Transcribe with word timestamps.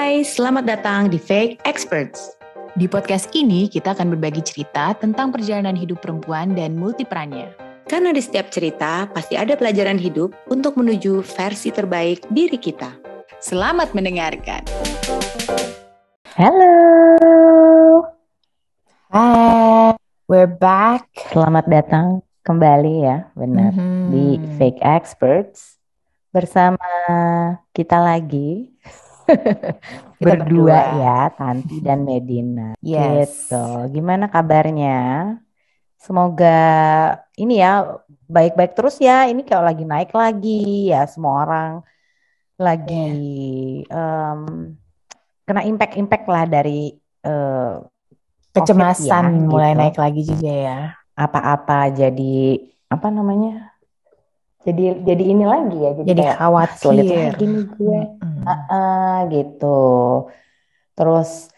Hai, 0.00 0.24
selamat 0.24 0.64
datang 0.64 1.12
di 1.12 1.20
Fake 1.20 1.60
Experts. 1.68 2.32
Di 2.72 2.88
podcast 2.88 3.28
ini 3.36 3.68
kita 3.68 3.92
akan 3.92 4.16
berbagi 4.16 4.40
cerita 4.40 4.96
tentang 4.96 5.28
perjalanan 5.28 5.76
hidup 5.76 6.00
perempuan 6.00 6.56
dan 6.56 6.72
multiperannya. 6.72 7.52
Karena 7.84 8.08
di 8.08 8.24
setiap 8.24 8.48
cerita 8.48 9.04
pasti 9.12 9.36
ada 9.36 9.52
pelajaran 9.60 10.00
hidup 10.00 10.32
untuk 10.48 10.80
menuju 10.80 11.20
versi 11.20 11.68
terbaik 11.68 12.24
diri 12.32 12.56
kita. 12.56 12.96
Selamat 13.44 13.92
mendengarkan. 13.92 14.64
Halo. 16.32 16.72
Hai, 19.12 20.00
we're 20.32 20.48
back. 20.48 21.12
Selamat 21.28 21.68
datang 21.68 22.24
kembali 22.48 23.04
ya, 23.04 23.28
benar 23.36 23.76
Mhm. 23.76 24.08
di 24.08 24.26
Fake 24.56 24.80
Experts 24.80 25.76
bersama 26.32 26.88
kita 27.76 28.00
lagi 28.00 28.72
Kita 30.20 30.36
berdua 30.36 30.44
berdua. 30.44 30.80
ya, 31.00 31.18
Tanti 31.32 31.76
dan 31.80 32.04
Medina. 32.04 32.76
Yes. 32.84 33.48
Gitu. 33.48 33.66
Gimana 33.96 34.28
kabarnya? 34.28 34.98
Semoga 36.00 36.60
ini 37.36 37.60
ya 37.60 38.00
baik-baik 38.28 38.72
terus 38.76 38.96
ya. 39.00 39.28
Ini 39.28 39.44
kalau 39.44 39.64
lagi 39.68 39.84
naik 39.84 40.12
lagi 40.12 40.88
ya 40.92 41.04
semua 41.04 41.44
orang 41.44 41.72
lagi 42.60 43.08
em, 43.88 44.40
kena 45.48 45.64
impact-impact 45.64 46.26
lah 46.28 46.44
dari 46.44 46.92
eh, 47.24 47.74
Kecemasan 48.50 49.24
COVID 49.30 49.40
ya, 49.40 49.46
mulai 49.46 49.70
gitu. 49.72 49.80
naik 49.80 49.96
lagi 49.96 50.22
juga 50.26 50.50
ya. 50.52 50.78
apa-apa 51.14 51.92
jadi 51.94 52.66
apa 52.90 53.06
namanya? 53.12 53.69
Jadi 54.60 54.82
jadi 55.08 55.24
ini 55.24 55.44
lagi 55.48 55.76
ya, 55.80 55.90
jadi 55.96 56.06
Jadi 56.12 56.22
kayak 56.22 56.36
khawatir. 56.36 56.80
sulit 56.84 57.06
lagi 57.08 57.44
nih 57.48 57.64
gue. 57.76 58.00
Mm-mm. 58.20 58.44
Ah, 58.68 59.18
gitu. 59.32 59.78
Terus 60.96 61.48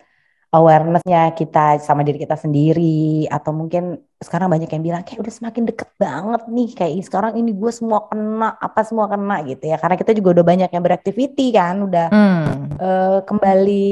awarenessnya 0.52 1.32
kita 1.32 1.80
sama 1.80 2.04
diri 2.04 2.20
kita 2.20 2.36
sendiri 2.36 3.24
atau 3.28 3.52
mungkin 3.56 3.98
sekarang 4.20 4.52
banyak 4.52 4.68
yang 4.68 4.84
bilang 4.84 5.02
kayak 5.02 5.24
udah 5.24 5.34
semakin 5.34 5.64
deket 5.64 5.90
banget 5.96 6.42
nih 6.52 6.68
kayak 6.76 6.92
"Ih, 7.00 7.04
sekarang 7.08 7.32
ini 7.40 7.50
gue 7.56 7.72
semua 7.72 8.04
kena 8.10 8.54
apa 8.60 8.80
semua 8.84 9.08
kena 9.08 9.42
gitu 9.48 9.64
ya 9.72 9.76
karena 9.80 9.96
kita 9.96 10.12
juga 10.12 10.28
udah 10.40 10.46
banyak 10.46 10.70
yang 10.70 10.84
beraktiviti 10.84 11.56
kan 11.56 11.80
udah 11.88 12.06
Hmm. 12.12 12.76
eh, 12.78 13.18
kembali 13.24 13.88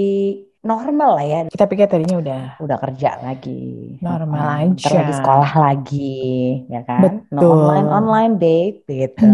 normal 0.60 1.10
lah 1.16 1.24
ya 1.24 1.40
Kita 1.48 1.64
pikir 1.64 1.86
tadinya 1.86 2.16
udah 2.18 2.40
udah 2.60 2.76
kerja 2.78 3.16
lagi 3.20 3.96
Normal. 3.98 4.76
Terus 4.76 4.92
aja. 4.92 4.98
lagi 5.00 5.14
sekolah 5.16 5.52
lagi 5.56 6.20
ya 6.66 6.80
kan 6.82 7.00
no 7.28 7.40
Betul. 7.40 7.50
online 7.50 7.88
online 7.88 8.34
babe 8.36 8.78
gitu 8.86 9.28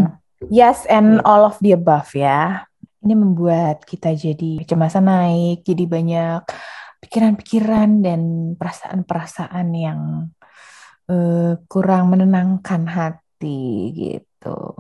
Yes, 0.53 0.85
and 0.87 1.19
Iya. 1.19 1.25
all 1.25 1.49
of 1.49 1.57
the 1.59 1.73
above 1.73 2.13
ya. 2.13 2.69
Ini 3.01 3.17
membuat 3.17 3.83
kita 3.83 4.13
jadi 4.13 4.61
kecemasan 4.61 5.09
naik, 5.09 5.65
jadi 5.65 5.89
banyak 5.89 6.41
pikiran-pikiran 7.01 8.05
dan 8.05 8.21
perasaan-perasaan 8.55 9.67
yang 9.73 10.01
eh, 11.09 11.57
kurang 11.67 12.13
menenangkan 12.13 12.85
hati 12.85 13.65
gitu. 13.95 14.77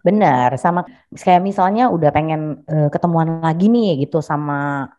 benar 0.00 0.54
sama 0.54 0.84
kayak 1.10 1.40
misalnya 1.40 1.88
udah 1.88 2.10
pengen 2.10 2.62
eh, 2.64 2.88
ketemuan 2.88 3.40
lagi 3.40 3.66
nih 3.66 4.04
gitu 4.04 4.20
sama 4.20 4.92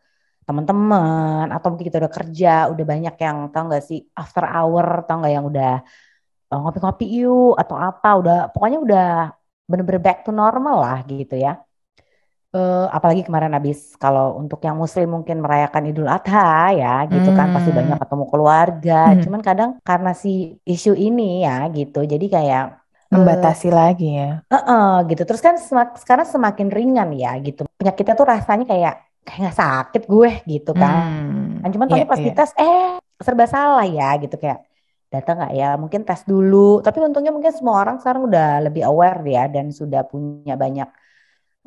teman-teman 0.49 1.45
atau 1.55 1.67
mungkin 1.69 1.87
kita 1.89 1.97
udah 2.03 2.13
kerja 2.17 2.49
udah 2.73 2.85
banyak 2.91 3.15
yang 3.25 3.37
tau 3.53 3.63
gak 3.73 3.83
sih 3.89 3.99
after 4.21 4.43
hour 4.55 4.85
tau 5.05 5.15
gak 5.23 5.33
yang 5.37 5.45
udah 5.51 5.69
eh, 6.51 6.59
ngopi-ngopi 6.61 7.05
yuk 7.19 7.53
atau 7.61 7.75
apa 7.87 8.07
udah 8.21 8.35
pokoknya 8.53 8.79
udah 8.85 9.03
bener-bener 9.69 10.01
back 10.07 10.17
to 10.25 10.31
normal 10.41 10.75
lah 10.85 10.97
gitu 11.11 11.35
ya 11.45 11.51
Eh, 12.49 12.85
apalagi 12.97 13.21
kemarin 13.27 13.53
habis 13.53 13.93
kalau 14.01 14.41
untuk 14.41 14.57
yang 14.65 14.73
muslim 14.73 15.05
mungkin 15.21 15.37
merayakan 15.37 15.83
Idul 15.93 16.09
Adha 16.09 16.73
ya 16.73 17.05
gitu 17.05 17.29
kan 17.37 17.53
pasti 17.53 17.69
Hmm. 17.69 17.77
banyak 17.77 17.97
ketemu 18.01 18.25
keluarga 18.31 18.93
Hmm. 19.13 19.21
cuman 19.21 19.41
kadang 19.45 19.69
karena 19.85 20.11
si 20.17 20.57
isu 20.65 20.97
ini 20.97 21.45
ya 21.45 21.69
gitu 21.77 21.99
jadi 22.09 22.25
kayak 22.25 22.63
Membatasi 23.13 23.67
lagi 23.73 24.05
ya. 24.21 24.45
Heeh, 24.53 24.85
gitu. 25.09 25.21
Terus 25.29 25.41
kan 25.45 25.55
semak- 25.61 25.97
sekarang 26.01 26.25
semakin 26.25 26.67
ringan 26.77 27.09
ya 27.13 27.37
gitu. 27.45 27.61
Penyakitnya 27.77 28.13
tuh 28.17 28.27
rasanya 28.33 28.65
kayak 28.65 28.93
kayak 29.29 29.39
nggak 29.45 29.57
sakit 29.63 30.03
gue 30.13 30.29
gitu 30.51 30.71
kan. 30.81 30.95
Hmm. 31.05 31.61
Kan 31.61 31.69
cuman 31.75 31.87
tapi 31.93 32.03
Iya, 32.03 32.09
pas 32.11 32.19
iya. 32.19 32.25
dites 32.25 32.51
eh 32.57 32.97
serba 33.25 33.45
salah 33.55 33.85
ya 33.97 34.05
gitu 34.23 34.35
kayak 34.41 34.59
data 35.13 35.29
nggak 35.37 35.51
ya 35.59 35.65
mungkin 35.81 36.01
tes 36.07 36.21
dulu. 36.31 36.57
Tapi 36.85 36.97
untungnya 37.07 37.31
mungkin 37.35 37.53
semua 37.57 37.75
orang 37.81 37.97
sekarang 38.01 38.23
udah 38.29 38.45
lebih 38.65 38.83
aware 38.89 39.21
ya 39.35 39.41
dan 39.53 39.65
sudah 39.79 40.01
punya 40.11 40.53
banyak 40.63 40.87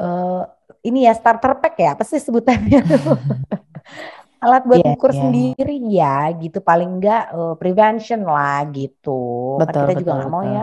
eh 0.02 0.40
ini 0.88 0.98
ya 1.08 1.12
starter 1.20 1.52
pack 1.62 1.74
ya 1.84 1.88
apa 1.94 2.04
sih 2.10 2.20
sebutannya? 2.26 2.78
Alat 4.44 4.62
buat 4.68 4.82
Iya, 4.82 4.90
ukur 4.92 5.10
iya. 5.14 5.20
sendiri 5.22 5.72
ya 5.98 6.08
gitu 6.42 6.58
paling 6.68 6.88
enggak 6.98 7.20
eh, 7.36 7.54
prevention 7.60 8.20
lah 8.26 8.66
gitu. 8.76 9.10
Kan 9.66 9.74
Betul, 9.74 9.82
kita 9.86 9.92
juga 10.00 10.10
betul, 10.10 10.16
nggak 10.18 10.30
mau 10.34 10.42
ya 10.56 10.60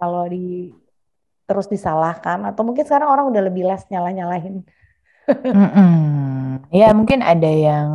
kalau 0.00 0.22
di 0.34 0.38
terus 1.48 1.66
disalahkan 1.74 2.38
atau 2.48 2.62
mungkin 2.66 2.84
sekarang 2.86 3.08
orang 3.10 3.26
udah 3.30 3.42
lebih 3.48 3.62
less 3.68 3.82
nyalah-nyalahin. 3.90 4.62
Mm-mm. 5.28 5.90
Ya 6.74 6.86
mungkin 6.98 7.20
ada 7.22 7.46
yang 7.46 7.90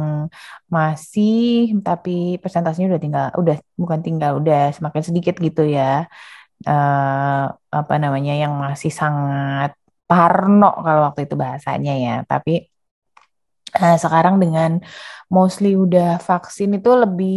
masih 0.75 1.75
tapi 1.85 2.39
persentasenya 2.41 2.87
udah 2.91 3.01
tinggal 3.05 3.25
udah 3.41 3.55
bukan 3.81 3.99
tinggal 4.05 4.31
udah 4.39 4.71
semakin 4.75 5.03
sedikit 5.03 5.35
gitu 5.39 5.61
ya. 5.67 6.07
Eh 6.67 7.43
apa 7.79 7.93
namanya 8.03 8.33
yang 8.43 8.53
masih 8.65 8.91
sangat 9.01 9.71
parno 10.09 10.65
kalau 10.85 11.01
waktu 11.07 11.21
itu 11.27 11.35
bahasanya 11.43 11.91
ya. 12.05 12.13
Tapi 12.31 12.51
eh, 13.75 13.97
sekarang 14.03 14.35
dengan 14.43 14.71
mostly 15.33 15.69
udah 15.85 16.21
vaksin 16.21 16.69
itu 16.77 16.89
lebih 17.03 17.35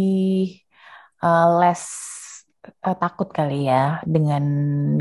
eh, 1.23 1.47
less 1.59 1.83
eh, 2.87 2.95
takut 3.01 3.29
kali 3.37 3.67
ya 3.71 3.99
dengan 4.07 4.43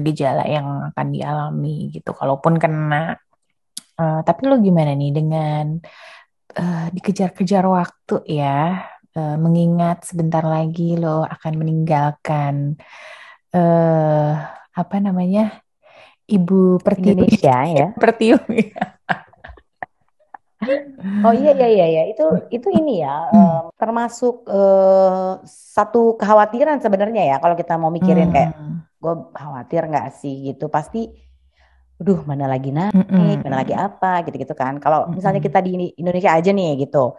gejala 0.04 0.42
yang 0.48 0.68
akan 0.92 1.06
dialami 1.14 1.90
gitu. 1.94 2.10
Kalaupun 2.18 2.54
kena 2.62 3.18
Eh, 3.98 4.20
tapi 4.26 4.40
lo 4.46 4.54
gimana 4.62 4.94
nih 4.94 5.10
dengan 5.10 5.64
eh, 6.58 6.86
dikejar-kejar 6.94 7.64
waktu 7.66 8.14
ya, 8.40 8.78
eh, 9.18 9.36
mengingat 9.44 10.06
sebentar 10.08 10.44
lagi 10.46 10.94
lo 11.02 11.26
akan 11.26 11.52
meninggalkan 11.60 12.54
eh 13.56 14.30
apa 14.80 14.96
namanya 15.02 15.40
ibu 16.30 16.78
pertiwi 16.86 17.26
Indonesia 17.26 17.56
ya. 17.78 17.86
pertiwi. 17.98 18.60
Oh 21.26 21.34
iya 21.34 21.50
iya 21.58 21.66
iya 21.74 21.86
ya. 21.96 22.02
Itu 22.12 22.22
itu 22.54 22.68
ini 22.78 23.02
ya 23.04 23.14
em, 23.34 23.64
termasuk 23.80 24.34
eh, 24.46 25.32
satu 25.46 25.98
kekhawatiran 26.20 26.78
sebenarnya 26.84 27.22
ya 27.30 27.36
kalau 27.42 27.54
kita 27.58 27.74
mau 27.80 27.90
mikirin 27.90 28.30
kayak 28.34 28.50
Hmm. 28.54 28.82
gue 28.98 29.14
khawatir 29.30 29.82
nggak 29.90 30.06
sih 30.20 30.34
gitu 30.50 30.66
pasti 30.66 30.98
aduh 31.98 32.20
mana 32.30 32.46
lagi 32.46 32.70
naik 32.70 32.94
Mm-mm. 32.94 33.42
mana 33.44 33.56
lagi 33.62 33.74
apa 33.74 34.22
gitu-gitu 34.26 34.54
kan 34.54 34.78
kalau 34.78 35.10
misalnya 35.10 35.42
kita 35.42 35.58
di 35.66 35.70
Indonesia 35.98 36.30
aja 36.38 36.50
nih 36.54 36.86
gitu 36.86 37.18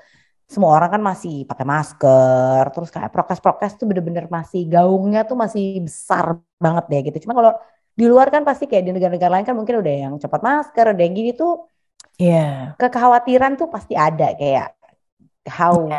semua 0.50 0.72
orang 0.78 0.90
kan 0.98 1.02
masih 1.10 1.44
pakai 1.50 1.66
masker 1.68 2.64
terus 2.74 2.90
kayak 2.90 3.12
prokes-prokes 3.14 3.74
tuh 3.80 3.86
bener-bener 3.90 4.26
masih 4.32 4.62
gaungnya 4.66 5.22
tuh 5.30 5.38
masih 5.38 5.84
besar 5.86 6.40
banget 6.58 6.84
deh 6.92 7.00
gitu 7.12 7.18
cuma 7.28 7.34
kalau 7.38 7.52
di 8.00 8.06
luar 8.08 8.28
kan 8.34 8.42
pasti 8.48 8.64
kayak 8.72 8.84
di 8.88 8.92
negara-negara 8.96 9.32
lain 9.36 9.46
kan 9.46 9.56
mungkin 9.60 9.76
udah 9.84 9.94
yang 10.10 10.14
cepat 10.24 10.42
masker 10.42 10.86
udah 10.96 11.04
yang 11.06 11.16
gini 11.20 11.32
tuh 11.36 11.52
Iya. 12.20 12.76
kekhawatiran 12.80 13.52
tuh 13.60 13.68
pasti 13.72 13.94
ada 13.96 14.36
kayak 14.40 14.79
how 15.48 15.74
Iya. 15.76 15.96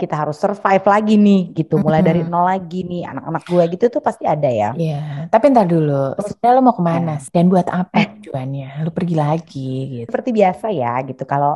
kita 0.00 0.14
harus 0.20 0.36
survive 0.42 0.84
lagi 0.92 1.12
nih 1.26 1.38
gitu 1.58 1.74
mulai 1.84 2.00
dari 2.06 2.20
Mm-mm. 2.20 2.30
nol 2.30 2.44
lagi 2.52 2.76
nih 2.90 3.00
anak-anak 3.10 3.42
gue 3.50 3.62
gitu 3.74 3.84
tuh 3.94 4.02
pasti 4.08 4.24
ada 4.34 4.48
ya 4.50 4.66
Iya, 4.78 4.94
tapi 5.32 5.44
ntar 5.52 5.66
dulu. 5.72 5.92
Sebenarnya 6.26 6.54
lo 6.56 6.60
mau 6.66 6.74
ke 6.78 6.84
mana 6.92 7.12
Ya. 7.14 7.26
dan 7.34 7.44
buat 7.52 7.66
apa 7.78 7.98
tujuannya? 8.18 8.64
Lo 8.84 8.90
pergi 8.96 9.14
lagi 9.24 9.60
gitu. 9.94 10.06
seperti 10.10 10.30
biasa 10.38 10.66
ya 10.80 10.88
gitu 11.08 11.22
kalau 11.32 11.50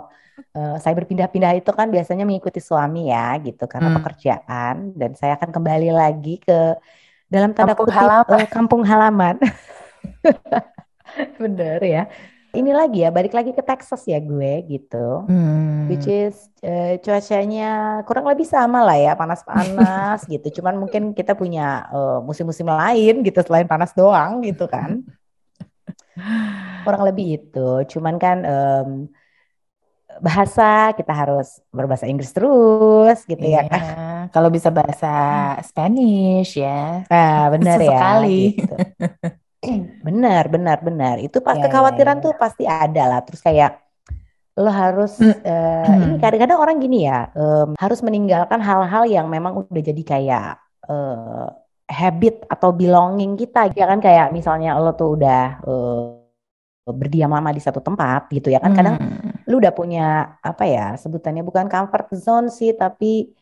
eh, 0.57 0.71
saya 0.83 0.95
berpindah-pindah 0.99 1.53
itu 1.59 1.71
kan 1.79 1.87
biasanya 1.95 2.23
mengikuti 2.29 2.61
suami 2.69 2.99
ya 3.13 3.19
gitu 3.47 3.63
karena 3.73 3.89
Hmm. 3.89 3.97
pekerjaan 3.97 4.75
dan 5.01 5.11
saya 5.21 5.33
akan 5.39 5.51
kembali 5.57 5.87
lagi 6.01 6.31
ke 6.47 6.53
dalam 7.35 7.51
tanda 7.57 7.75
Kampung 7.75 7.87
kutip 7.87 7.97
halaman. 7.99 8.43
eh, 8.43 8.47
kampung 8.55 8.83
halaman 8.91 9.37
bener 11.43 11.81
ya 11.83 12.03
ini 12.57 12.71
lagi 12.73 13.05
ya 13.05 13.11
balik 13.13 13.33
lagi 13.37 13.53
ke 13.53 13.63
Texas 13.65 14.03
ya 14.09 14.19
gue 14.23 14.65
gitu 14.73 15.29
Hmm. 15.29 15.89
which 15.91 16.07
is 16.09 16.49
eh, 16.65 16.97
cuacanya 17.05 18.01
kurang 18.09 18.27
lebih 18.31 18.47
sama 18.49 18.85
lah 18.87 18.97
ya 18.97 19.13
panas-panas 19.21 20.25
gitu 20.33 20.61
cuman 20.61 20.75
mungkin 20.83 21.03
kita 21.19 21.33
punya 21.37 21.89
eh, 21.93 22.19
musim-musim 22.27 22.69
lain 22.69 23.21
gitu 23.27 23.39
selain 23.45 23.69
panas 23.69 23.93
doang 23.97 24.41
gitu 24.45 24.65
kan 24.71 25.05
kurang 26.85 27.03
lebih 27.09 27.27
itu 27.39 27.59
cuman 27.93 28.15
kan 28.23 28.37
em, 28.47 28.89
bahasa 30.19 30.91
kita 30.99 31.13
harus 31.15 31.61
berbahasa 31.71 32.09
Inggris 32.11 32.33
terus 32.35 33.19
gitu 33.29 33.45
ya 33.45 33.63
kan 33.71 33.83
Iya, 33.85 34.33
kalau 34.35 34.49
bisa 34.51 34.71
bahasa 34.73 35.07
Spanish 35.69 36.59
ya. 36.59 37.05
nah 37.13 37.53
benar 37.55 37.79
ya 37.79 37.89
Sesekali. 37.89 38.29
gitu 38.59 38.75
benar 40.07 40.45
benar 40.55 40.79
benar. 40.83 41.17
Itu 41.19 41.39
pas 41.43 41.57
Ya, 41.59 41.67
ya, 41.67 41.67
kekhawatiran 41.67 42.17
ya. 42.19 42.23
tuh 42.25 42.33
pasti 42.39 42.65
ada 42.67 43.03
lah. 43.11 43.21
Terus 43.27 43.41
kayak 43.43 43.71
lo 44.59 44.71
harus 44.75 45.13
Mm. 45.23 45.39
eh, 45.47 45.95
ini 46.03 46.15
kadang-kadang 46.19 46.59
orang 46.59 46.77
gini 46.83 47.07
ya 47.07 47.31
em, 47.39 47.79
harus 47.79 48.01
meninggalkan 48.03 48.59
hal-hal 48.59 49.05
yang 49.07 49.27
memang 49.31 49.55
udah 49.63 49.83
jadi 49.83 50.03
kayak 50.03 50.47
eh, 50.91 51.47
habit 51.89 52.45
atau 52.53 52.71
belonging 52.75 53.39
kita 53.39 53.71
ya 53.75 53.87
kan? 53.91 53.99
Kayak 54.03 54.35
misalnya 54.35 54.75
lo 54.83 54.93
tuh 54.99 55.15
udah 55.19 55.43
eh, 55.67 56.03
berdiam 56.89 57.31
lama 57.31 57.51
di 57.53 57.61
satu 57.63 57.81
tempat 57.85 58.33
gitu 58.33 58.49
ya 58.51 58.59
kan? 58.65 58.73
Kadang 58.75 58.97
Hmm. 58.99 59.31
lu 59.49 59.61
udah 59.63 59.73
punya 59.73 60.37
apa 60.45 60.65
ya 60.69 60.93
sebutannya 61.01 61.41
bukan 61.47 61.67
comfort 61.73 62.13
zone 62.17 62.49
sih 62.53 62.77
tapi 62.77 63.33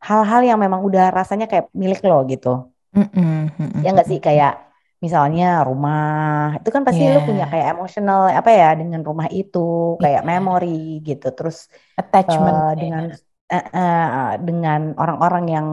hal-hal 0.00 0.40
yang 0.46 0.58
memang 0.60 0.80
udah 0.84 1.10
rasanya 1.12 1.46
kayak 1.50 1.68
milik 1.74 2.00
lo 2.06 2.22
gitu. 2.28 2.70
Mm-mm, 2.90 3.82
ya 3.84 3.90
nggak 3.94 4.08
sih? 4.10 4.18
kayak 4.18 4.69
misalnya 5.00 5.64
rumah 5.64 6.60
itu 6.60 6.68
kan 6.68 6.84
pasti 6.84 7.02
lu 7.02 7.24
punya 7.24 7.48
Yeah. 7.48 7.50
kayak 7.50 7.66
emotional 7.72 8.28
apa 8.28 8.50
ya 8.52 8.68
dengan 8.76 9.00
rumah 9.00 9.32
itu 9.32 9.96
kayak 9.96 10.22
Iya. 10.22 10.28
memori 10.28 11.00
gitu 11.00 11.32
terus 11.32 11.72
Attachment. 11.96 12.76
ya. 12.76 12.76
dengan 12.76 13.04
eh, 13.48 13.66
eh, 13.72 14.30
dengan 14.38 14.80
orang-orang 14.94 15.44
yang 15.48 15.68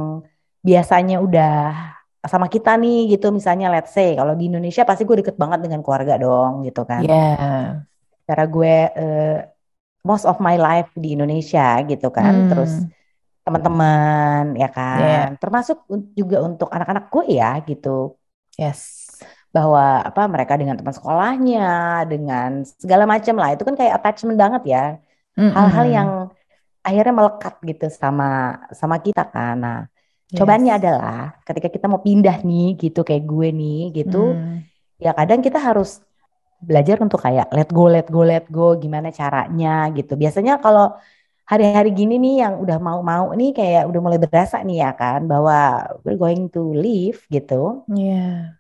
biasanya 0.63 1.19
udah 1.19 1.55
sama 2.23 2.47
kita 2.47 2.73
nih 2.75 3.13
gitu 3.13 3.29
misalnya 3.29 3.67
let's 3.69 3.91
say 3.91 4.15
kalau 4.15 4.33
di 4.33 4.47
Indonesia 4.47 4.81
pasti 4.81 5.03
gue 5.03 5.21
deket 5.21 5.35
banget 5.35 5.59
dengan 5.61 5.83
keluarga 5.83 6.15
dong 6.17 6.63
gitu 6.63 6.81
kan 6.83 7.03
Yeah. 7.03 7.83
cara 8.23 8.43
gue 8.47 8.75
eh, 8.89 9.37
most 10.03 10.23
of 10.23 10.39
my 10.39 10.55
life 10.55 10.87
di 10.95 11.13
Indonesia 11.13 11.83
gitu 11.83 12.07
kan 12.09 12.31
Hmm. 12.33 12.49
terus 12.49 12.71
teman-teman 13.43 14.55
ya 14.55 14.67
Yeah. 14.67 14.71
kan 14.71 15.27
termasuk 15.37 15.83
un- 15.87 16.11
juga 16.11 16.43
untuk 16.43 16.67
anak-anak 16.67 17.07
gue 17.07 17.25
ya 17.35 17.59
gitu 17.63 18.15
Yes. 18.57 18.96
Bahwa 19.57 19.83
apa 20.09 20.21
mereka 20.33 20.53
dengan 20.61 20.75
teman 20.79 20.93
sekolahnya 20.97 21.65
dengan 22.11 22.49
segala 22.81 23.03
macam 23.13 23.35
lah 23.41 23.49
itu 23.55 23.63
kan 23.67 23.75
kayak 23.79 23.93
attachment 23.97 24.37
banget 24.43 24.63
ya 24.73 24.83
hal-hal 25.57 25.85
Mm-mm. 25.85 25.97
yang 25.97 26.09
akhirnya 26.87 27.13
melekat 27.19 27.53
gitu 27.69 27.85
sama 28.01 28.25
sama 28.79 28.95
kita 29.05 29.23
kan 29.33 29.55
nah 29.65 29.79
cobaannya 30.37 30.73
Yes. 30.75 30.79
adalah 30.81 31.19
ketika 31.47 31.67
kita 31.75 31.85
mau 31.91 32.01
pindah 32.07 32.37
nih 32.49 32.67
gitu 32.83 32.99
kayak 33.07 33.23
gue 33.31 33.47
nih 33.61 33.79
gitu 33.97 34.17
Hmm. 34.35 34.57
ya 35.03 35.11
kadang 35.19 35.39
kita 35.45 35.59
harus 35.67 35.89
belajar 36.57 36.97
untuk 37.05 37.19
kayak 37.21 37.47
let 37.53 37.69
go, 37.69 37.85
let 37.85 38.07
go, 38.09 38.21
let 38.25 38.45
go, 38.49 38.73
gimana 38.83 39.09
caranya 39.13 39.93
gitu. 39.93 40.17
Biasanya 40.17 40.57
kalau 40.57 40.97
hari-hari 41.45 41.89
gini 41.93 42.17
nih 42.17 42.35
yang 42.43 42.53
udah 42.63 42.77
mau-mau 42.81 43.29
nih 43.39 43.49
kayak 43.57 43.83
udah 43.89 44.01
mulai 44.05 44.19
berasa 44.19 44.57
nih 44.67 44.77
ya 44.83 44.91
kan 44.97 45.19
bahwa 45.31 45.85
we're 46.03 46.17
going 46.17 46.49
to 46.49 46.61
leave 46.73 47.21
gitu. 47.29 47.85
Yeah. 47.93 48.57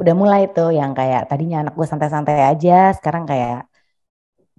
Udah 0.00 0.14
mulai 0.20 0.40
tuh 0.56 0.68
yang 0.80 0.92
kayak 0.98 1.22
tadinya 1.30 1.56
anak 1.62 1.74
gue 1.78 1.86
santai-santai 1.90 2.36
aja, 2.50 2.72
sekarang 2.96 3.24
kayak 3.30 3.58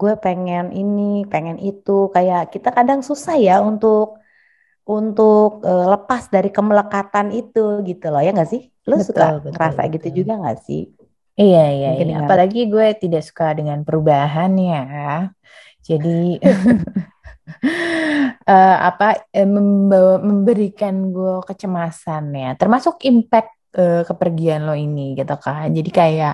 gue 0.01 0.13
pengen 0.25 0.65
ini, 0.73 1.01
pengen 1.31 1.57
itu. 1.61 1.91
Kayak 2.15 2.41
kita 2.53 2.69
kadang 2.77 2.99
susah 3.09 3.35
ya 3.47 3.55
untuk 3.69 4.21
untuk 4.85 5.61
eh, 5.65 5.85
lepas 5.93 6.23
dari 6.33 6.49
kemelekatan 6.49 7.27
itu 7.33 7.85
gitu 7.89 8.05
loh 8.13 8.21
ya 8.25 8.29
nggak 8.35 8.49
sih? 8.53 8.61
Lu 8.89 8.97
suka 8.97 9.25
Betul, 9.25 9.38
betul, 9.45 9.51
ngerasa 9.53 9.81
gitu 9.93 10.07
betul. 10.09 10.17
juga 10.19 10.33
nggak 10.41 10.59
sih? 10.67 10.81
Iya, 11.41 11.63
iya, 11.75 11.88
Mungkin 11.89 12.05
iya. 12.05 12.11
dengan 12.11 12.25
Apalagi 12.27 12.59
gue 12.73 12.88
tidak 13.01 13.23
suka 13.27 13.47
dengan 13.57 13.79
perubahan 13.88 14.51
ya. 14.57 14.81
Jadi 15.81 16.38
eh, 18.51 18.77
apa 18.89 19.07
eh, 19.33 19.47
membawa 19.47 20.15
memberikan 20.21 20.95
gue 21.15 21.35
kecemasan 21.49 22.23
ya. 22.35 22.49
Termasuk 22.59 23.01
impact 23.05 23.61
eh, 23.77 24.03
kepergian 24.07 24.68
lo 24.68 24.75
ini 24.75 25.15
gitu 25.19 25.35
kan. 25.39 25.71
Jadi 25.71 25.89
kayak 25.89 26.33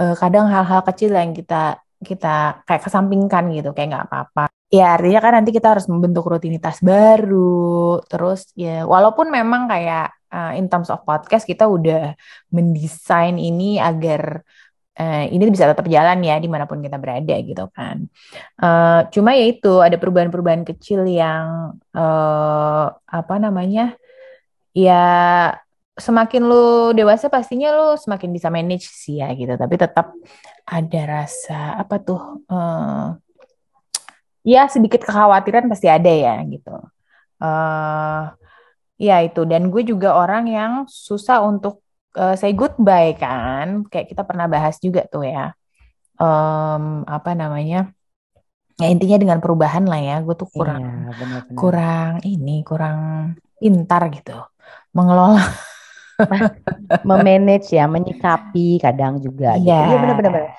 eh, 0.00 0.14
kadang 0.18 0.46
hal-hal 0.52 0.80
kecil 0.86 1.14
yang 1.14 1.32
kita 1.34 1.80
kita 1.98 2.62
kayak 2.62 2.82
kesampingkan 2.86 3.50
gitu, 3.54 3.74
kayak 3.74 3.88
nggak 3.94 4.06
apa-apa. 4.10 4.44
Ya 4.68 4.94
artinya 4.94 5.20
kan 5.24 5.32
nanti 5.40 5.50
kita 5.50 5.74
harus 5.74 5.86
membentuk 5.90 6.28
rutinitas 6.28 6.78
baru. 6.84 7.98
Terus 8.06 8.52
ya 8.54 8.84
walaupun 8.86 9.32
memang 9.32 9.66
kayak 9.66 10.18
uh, 10.32 10.52
in 10.54 10.68
terms 10.68 10.92
of 10.92 11.02
podcast 11.02 11.44
kita 11.48 11.64
udah 11.66 12.14
mendesain 12.52 13.36
ini 13.40 13.80
agar 13.80 14.44
uh, 14.98 15.24
ini 15.26 15.42
bisa 15.48 15.70
tetap 15.70 15.86
jalan 15.88 16.20
ya 16.20 16.36
di 16.36 16.48
mana 16.50 16.68
pun 16.68 16.84
kita 16.84 17.00
berada 17.00 17.34
gitu 17.40 17.64
kan. 17.72 18.06
Uh, 18.60 19.08
cuma 19.14 19.32
ya 19.34 19.46
itu 19.48 19.80
ada 19.80 19.96
perubahan-perubahan 19.96 20.64
kecil 20.68 21.08
yang 21.08 21.78
uh, 21.96 22.86
apa 23.08 23.34
namanya 23.40 23.96
ya 24.76 25.04
semakin 25.98 26.42
lu 26.46 26.64
dewasa 26.94 27.26
pastinya 27.28 27.74
lu 27.74 27.98
semakin 27.98 28.30
bisa 28.30 28.48
manage 28.48 28.86
sih 28.88 29.18
ya 29.20 29.28
gitu. 29.34 29.54
Tapi 29.54 29.74
tetap 29.74 30.14
ada 30.64 31.00
rasa 31.04 31.76
apa 31.76 31.98
tuh 31.98 32.42
uh, 32.48 33.18
ya 34.42 34.64
sedikit 34.70 35.02
kekhawatiran 35.04 35.66
pasti 35.68 35.86
ada 35.90 36.08
ya 36.10 36.38
gitu. 36.46 36.74
Uh, 37.38 38.32
Ya 38.98 39.22
itu 39.22 39.46
dan 39.46 39.70
gue 39.70 39.86
juga 39.86 40.10
orang 40.10 40.50
yang 40.50 40.72
susah 40.90 41.38
untuk 41.38 41.86
uh, 42.18 42.34
say 42.34 42.50
goodbye 42.50 43.14
kan 43.14 43.86
kayak 43.86 44.10
kita 44.10 44.26
pernah 44.26 44.50
bahas 44.50 44.74
juga 44.82 45.06
tuh 45.06 45.22
ya 45.22 45.54
Em, 46.18 47.06
apa 47.06 47.30
namanya 47.38 47.94
ya 48.74 48.90
intinya 48.90 49.22
dengan 49.22 49.38
perubahan 49.38 49.86
lah 49.86 50.02
ya 50.02 50.18
gue 50.18 50.34
tuh 50.34 50.50
kurang 50.50 50.82
Iya, 50.82 51.14
benar-benar. 51.14 51.54
kurang 51.54 52.12
ini 52.26 52.66
kurang 52.66 52.98
pintar 53.62 54.10
gitu 54.10 54.34
mengelola 54.90 55.46
memanage 57.08 57.74
ya, 57.74 57.86
menyikapi 57.86 58.82
kadang 58.82 59.22
juga 59.22 59.54
gitu. 59.58 59.70
Iya. 59.70 59.78
Iya 59.88 59.96
benar-benar. 60.02 60.32
benar. 60.34 60.52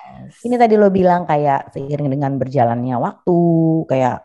Ini 0.46 0.56
tadi 0.56 0.74
lo 0.78 0.88
bilang 0.94 1.26
kayak 1.26 1.74
seiring 1.74 2.10
dengan 2.14 2.32
berjalannya 2.38 2.96
waktu, 3.02 3.40
kayak 3.90 4.16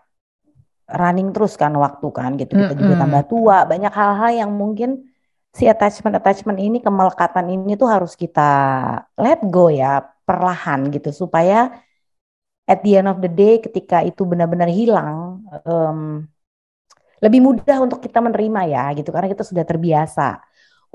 running 0.84 1.32
terus 1.32 1.56
kan 1.56 1.72
waktu 1.74 2.06
kan 2.12 2.30
gitu. 2.36 2.52
Kita 2.54 2.72
juga 2.76 2.94
Mm-mm. 2.94 3.02
tambah 3.02 3.22
tua, 3.30 3.58
banyak 3.64 3.92
hal-hal 3.92 4.30
yang 4.46 4.50
mungkin 4.52 5.10
si 5.54 5.64
attachment-attachment 5.70 6.58
ini, 6.60 6.78
kemelekatan 6.82 7.46
ini 7.50 7.78
tuh 7.78 7.88
harus 7.88 8.12
kita 8.18 8.50
let 9.16 9.40
go 9.48 9.70
ya, 9.72 10.02
perlahan 10.24 10.90
gitu 10.92 11.10
supaya 11.12 11.70
at 12.64 12.80
the 12.80 12.96
end 12.96 13.08
of 13.12 13.20
the 13.20 13.28
day 13.28 13.60
ketika 13.60 14.00
itu 14.04 14.24
benar-benar 14.24 14.68
hilang, 14.72 15.44
em, 15.68 16.24
lebih 17.24 17.40
mudah 17.40 17.80
untuk 17.80 18.04
kita 18.04 18.20
menerima 18.20 18.60
ya 18.68 18.84
gitu 18.98 19.08
karena 19.08 19.28
kita 19.32 19.44
sudah 19.46 19.64
terbiasa 19.64 20.44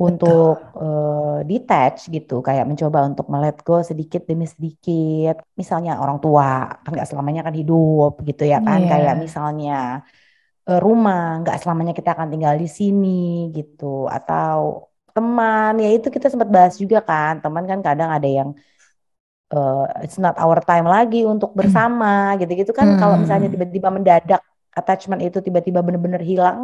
untuk 0.06 0.54
eh, 0.82 1.38
detach 1.50 1.98
gitu 2.16 2.34
kayak 2.48 2.64
mencoba 2.70 3.00
untuk 3.10 3.26
melet 3.34 3.56
go 3.68 3.74
sedikit 3.90 4.22
demi 4.30 4.46
sedikit. 4.54 5.34
Misalnya 5.60 5.92
orang 6.04 6.18
tua 6.24 6.46
kan 6.84 6.90
nggak 6.96 7.08
selamanya 7.10 7.42
kan 7.48 7.56
hidup 7.60 8.12
gitu 8.28 8.44
ya 8.54 8.58
kan. 8.68 8.80
Iya. 8.80 8.90
kayak 8.92 9.14
misalnya 9.24 9.72
eh, 10.70 10.80
rumah 10.86 11.20
nggak 11.42 11.56
selamanya 11.62 11.94
kita 12.00 12.10
akan 12.16 12.28
tinggal 12.34 12.54
di 12.64 12.68
sini 12.80 13.08
gitu. 13.58 13.86
Atau 14.16 14.58
teman 15.16 15.72
ya 15.84 15.88
itu 15.96 16.08
kita 16.16 16.28
sempat 16.34 16.50
bahas 16.56 16.74
juga 16.84 16.98
kan. 17.10 17.34
Teman 17.44 17.64
kan 17.72 17.80
kadang 17.88 18.10
ada 18.18 18.28
yang 18.40 18.50
eh, 19.54 19.84
it's 20.06 20.18
not 20.24 20.36
our 20.44 20.58
time 20.70 20.86
lagi 20.96 21.18
untuk 21.34 21.50
bersama 21.60 22.08
gitu-gitu 22.40 22.72
kan. 22.80 22.88
Kalau 23.00 23.16
misalnya 23.22 23.48
Hmm. 23.48 23.54
tiba-tiba 23.54 23.90
mendadak 23.96 24.42
attachment 24.80 25.22
itu 25.28 25.38
tiba-tiba 25.46 25.80
benar-benar 25.86 26.22
hilang 26.30 26.60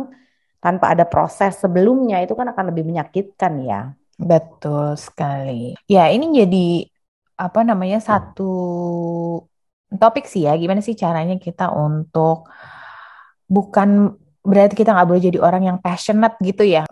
tanpa 0.65 0.97
ada 0.97 1.05
proses 1.05 1.61
sebelumnya 1.61 2.25
itu 2.25 2.33
kan 2.33 2.49
akan 2.49 2.73
lebih 2.73 2.89
menyakitkan 2.89 3.61
ya. 3.61 3.93
Betul 4.17 4.97
sekali. 4.97 5.77
Ya, 5.85 6.09
ini 6.09 6.33
jadi 6.33 6.89
apa 7.37 7.61
namanya 7.61 8.01
satu 8.01 8.49
topik 9.93 10.25
sih 10.25 10.49
ya. 10.49 10.57
Gimana 10.57 10.81
sih 10.81 10.97
caranya 10.97 11.37
kita 11.37 11.69
untuk 11.69 12.49
bukan 13.45 14.17
berarti 14.41 14.73
kita 14.73 14.89
nggak 14.89 15.05
boleh 15.05 15.21
jadi 15.21 15.37
orang 15.37 15.69
yang 15.69 15.77
passionate 15.77 16.33
gitu 16.41 16.65
ya. 16.65 16.89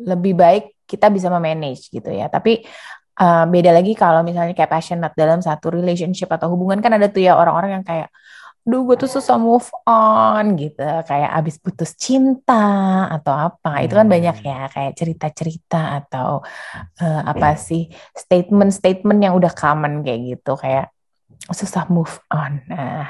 Lebih 0.00 0.32
baik 0.32 0.64
kita 0.88 1.12
bisa 1.12 1.28
memanage 1.28 1.92
gitu 1.92 2.08
ya. 2.08 2.32
Tapi 2.32 2.64
uh, 3.20 3.44
beda 3.52 3.76
lagi 3.76 3.92
kalau 3.92 4.24
misalnya 4.24 4.56
kayak 4.56 4.72
passionate 4.72 5.12
dalam 5.12 5.44
satu 5.44 5.76
relationship 5.76 6.32
atau 6.32 6.48
hubungan 6.56 6.80
kan 6.80 6.96
ada 6.96 7.12
tuh 7.12 7.20
ya 7.20 7.36
orang-orang 7.36 7.76
yang 7.76 7.84
kayak 7.84 8.08
Duh, 8.70 8.80
gue 8.86 8.96
tuh 9.02 9.10
susah 9.16 9.36
move 9.46 9.66
on 9.90 10.44
gitu, 10.62 10.82
kayak 11.08 11.30
abis 11.38 11.56
putus 11.64 11.90
cinta 12.04 12.54
atau 13.16 13.34
apa. 13.46 13.82
Itu 13.84 13.94
kan 13.98 14.06
Hmm. 14.06 14.14
banyak 14.14 14.36
ya, 14.50 14.58
kayak 14.74 14.92
cerita-cerita 15.00 15.76
atau 15.98 16.28
eh, 17.02 17.20
apa 17.32 17.46
sih 17.68 17.82
statement-statement 18.22 19.18
yang 19.24 19.34
udah 19.38 19.52
common 19.60 19.92
kayak 20.06 20.20
gitu, 20.30 20.52
kayak 20.64 20.84
susah 21.50 21.84
move 21.90 22.14
on. 22.30 22.52
Nah, 22.70 23.06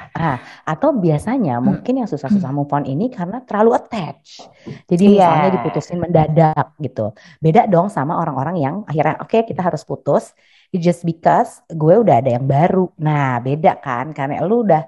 Atau 0.65 0.97
biasanya 1.05 1.61
Hmm. 1.61 1.67
mungkin 1.69 1.95
yang 2.01 2.09
susah-susah 2.09 2.51
move 2.57 2.71
on 2.73 2.85
ini 2.89 3.11
karena 3.13 3.43
terlalu 3.45 3.71
attach. 3.77 4.49
Jadi 4.91 5.05
misalnya 5.13 5.49
Iya. 5.51 5.55
diputusin 5.61 5.99
mendadak 6.01 6.67
gitu. 6.81 7.13
Beda 7.45 7.67
dong 7.69 7.89
sama 7.93 8.17
orang-orang 8.23 8.57
yang 8.65 8.75
akhirnya 8.89 9.17
oke 9.21 9.39
kita 9.45 9.61
harus 9.61 9.83
putus 9.85 10.33
it's 10.73 10.85
just 10.87 11.03
because 11.05 11.61
gue 11.69 11.95
udah 12.01 12.23
ada 12.23 12.31
yang 12.39 12.47
baru. 12.47 12.89
Nah, 13.03 13.43
beda 13.43 13.77
kan 13.83 14.15
karena 14.17 14.41
lu 14.47 14.63
udah 14.67 14.83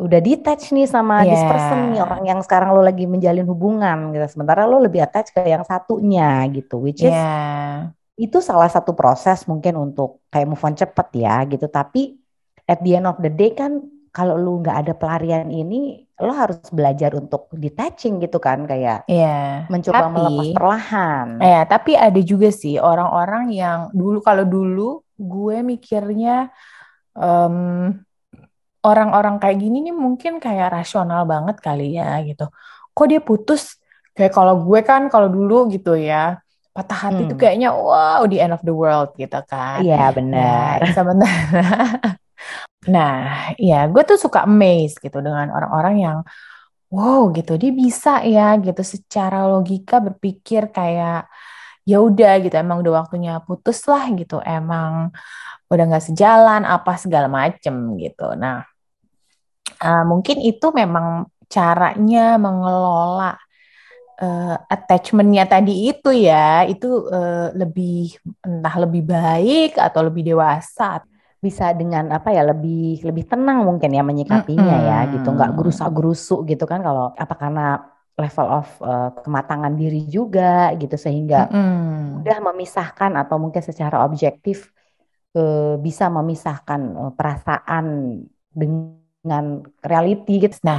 udah 0.00 0.20
detach 0.24 0.72
nih 0.72 0.88
sama 0.88 1.22
this 1.28 1.44
Iya. 1.44 1.50
person 1.50 1.78
nih 1.92 2.00
orang 2.00 2.22
yang 2.30 2.40
sekarang 2.46 2.72
lu 2.76 2.80
lagi 2.80 3.04
menjalin 3.04 3.44
hubungan 3.44 3.98
gitu. 4.16 4.26
Sementara 4.32 4.64
lu 4.64 4.80
lebih 4.80 5.00
attach 5.04 5.28
ke 5.36 5.40
yang 5.44 5.62
satunya 5.68 6.48
gitu 6.56 6.80
which 6.80 7.04
is 7.04 7.12
ya, 7.12 7.92
itu 8.20 8.38
salah 8.44 8.68
satu 8.68 8.92
proses 8.96 9.44
mungkin 9.48 9.74
untuk 9.80 10.20
kayak 10.32 10.46
move 10.50 10.64
on 10.64 10.76
cepet 10.76 11.08
ya 11.16 11.36
gitu 11.48 11.66
tapi 11.72 12.20
at 12.68 12.78
the 12.84 12.96
end 13.00 13.08
of 13.08 13.16
the 13.24 13.32
day 13.32 13.52
kan 13.56 13.80
kalau 14.10 14.34
lu 14.34 14.58
nggak 14.58 14.76
ada 14.82 14.92
pelarian 14.98 15.46
ini, 15.54 16.02
lo 16.18 16.34
harus 16.34 16.58
belajar 16.74 17.14
untuk 17.14 17.46
detaching 17.54 18.18
gitu 18.18 18.42
kan, 18.42 18.66
kayak 18.66 19.06
Iya, 19.06 19.70
mencoba 19.70 20.10
tapi 20.10 20.14
melepas 20.18 20.46
perlahan. 20.58 21.26
ya 21.38 21.60
tapi 21.62 21.94
ada 21.94 22.18
juga 22.18 22.50
sih 22.50 22.74
orang-orang 22.82 23.54
yang 23.54 23.78
dulu 23.94 24.18
kalau 24.18 24.42
dulu 24.42 25.06
gue 25.14 25.62
mikirnya 25.62 26.50
em, 27.14 27.56
orang-orang 28.88 29.34
kayak 29.42 29.56
gini 29.62 29.76
nih 29.86 29.94
mungkin 30.04 30.32
kayak 30.44 30.66
rasional 30.76 31.20
banget 31.32 31.56
kali 31.66 31.82
ya 31.98 32.04
gitu. 32.28 32.42
Kok 32.94 33.06
dia 33.10 33.20
putus? 33.28 33.62
Kayak 34.16 34.32
kalau 34.36 34.54
gue 34.66 34.78
kan 34.88 35.02
kalau 35.12 35.28
dulu 35.36 35.54
gitu 35.74 35.90
ya 36.08 36.16
patah 36.74 36.98
hati 37.10 37.20
tuh 37.30 37.34
Hmm, 37.34 37.40
kayaknya 37.40 37.68
wow 37.74 38.20
the 38.30 38.36
end 38.42 38.52
of 38.56 38.62
the 38.66 38.72
world 38.82 39.08
gitu 39.22 39.36
kan. 39.50 39.82
iya 39.82 39.96
Nah, 40.34 40.54
benar. 40.56 40.80
sementara 40.96 41.58
Nah, 42.94 43.52
ya 43.68 43.74
gue 43.92 44.02
tuh 44.08 44.18
suka 44.24 44.38
amazed 44.48 44.96
gitu 45.04 45.18
dengan 45.26 45.46
orang-orang 45.56 45.94
yang 46.04 46.18
wow 46.94 47.20
gitu 47.36 47.52
dia 47.62 47.70
bisa 47.82 48.10
ya 48.34 48.42
gitu 48.66 48.82
secara 48.94 49.36
logika 49.52 49.94
berpikir 50.06 50.62
kayak 50.76 51.14
ya 51.88 51.96
udah 52.00 52.32
gitu 52.44 52.54
emang 52.56 52.80
udah 52.82 53.04
waktunya 53.04 53.32
putus 53.46 53.84
lah 53.90 54.04
gitu 54.16 54.40
emang 54.44 55.10
udah 55.72 55.84
nggak 55.88 56.04
sejalan 56.12 56.62
apa 56.66 56.92
segala 56.98 57.28
macem 57.30 57.74
gitu. 57.98 58.34
Nah, 58.36 58.64
eh, 59.82 60.02
mungkin 60.10 60.36
itu 60.50 60.66
memang 60.80 61.06
caranya 61.50 62.38
mengelola 62.38 63.34
eh, 64.22 64.56
attachment-nya 64.74 65.44
tadi 65.52 65.72
itu 65.90 66.10
ya 66.28 66.66
itu 66.72 66.86
eh, 67.14 67.48
lebih 67.60 68.16
entah 68.46 68.74
lebih 68.84 69.02
baik 69.14 69.70
atau 69.80 70.00
lebih 70.08 70.22
dewasa. 70.34 71.02
Bisa 71.46 71.72
dengan 71.80 72.04
apa 72.16 72.30
ya 72.36 72.42
lebih 72.50 73.00
lebih 73.08 73.24
tenang 73.30 73.64
mungkin 73.68 73.90
ya 73.96 74.02
menyikapinya 74.04 74.76
ya 74.88 74.98
gitu, 75.12 75.28
nggak 75.36 75.50
Mm-mm. 75.50 75.58
gerusak-gerusuk 75.58 76.40
gitu 76.50 76.64
kan 76.70 76.80
kalau 76.86 77.12
apa 77.16 77.34
karena 77.42 77.62
level 78.18 78.46
of 78.48 78.68
eh, 78.82 79.10
kematangan 79.22 79.74
diri 79.78 80.06
juga 80.10 80.72
gitu 80.78 80.96
sehingga 80.98 81.50
Mm-mm. 81.50 82.20
mudah 82.20 82.38
memisahkan 82.52 83.12
atau 83.16 83.36
mungkin 83.38 83.62
secara 83.62 84.02
objektif 84.06 84.70
eh, 85.36 85.76
bisa 85.80 86.10
memisahkan 86.10 86.80
eh, 86.94 87.12
perasaan 87.16 87.86
dengan 88.50 89.62
reality 89.84 90.42
gitu. 90.48 90.56
Nah, 90.66 90.78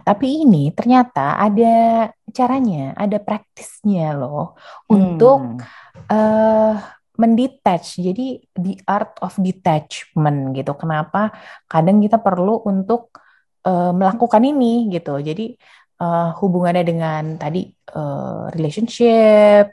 tapi 0.00 0.42
ini 0.42 0.72
ternyata 0.74 1.38
ada 1.38 2.08
caranya, 2.32 2.96
ada 2.98 3.18
praktisnya 3.22 4.16
loh 4.16 4.56
untuk 4.90 5.54
Hmm, 5.54 5.60
eh 6.10 6.74
mendetach. 7.20 8.00
Jadi 8.00 8.40
the 8.56 8.80
art 8.88 9.20
of 9.20 9.36
detachment 9.36 10.56
gitu. 10.56 10.72
Kenapa 10.72 11.28
kadang 11.68 12.00
kita 12.00 12.16
perlu 12.16 12.64
untuk 12.64 13.12
eh, 13.68 13.90
melakukan 13.98 14.42
ini 14.50 14.88
gitu. 14.94 15.10
Jadi 15.28 15.42
eh, 16.02 16.28
hubungannya 16.40 16.82
dengan 16.90 17.22
tadi 17.42 17.58
eh, 17.96 18.42
relationship, 18.54 19.64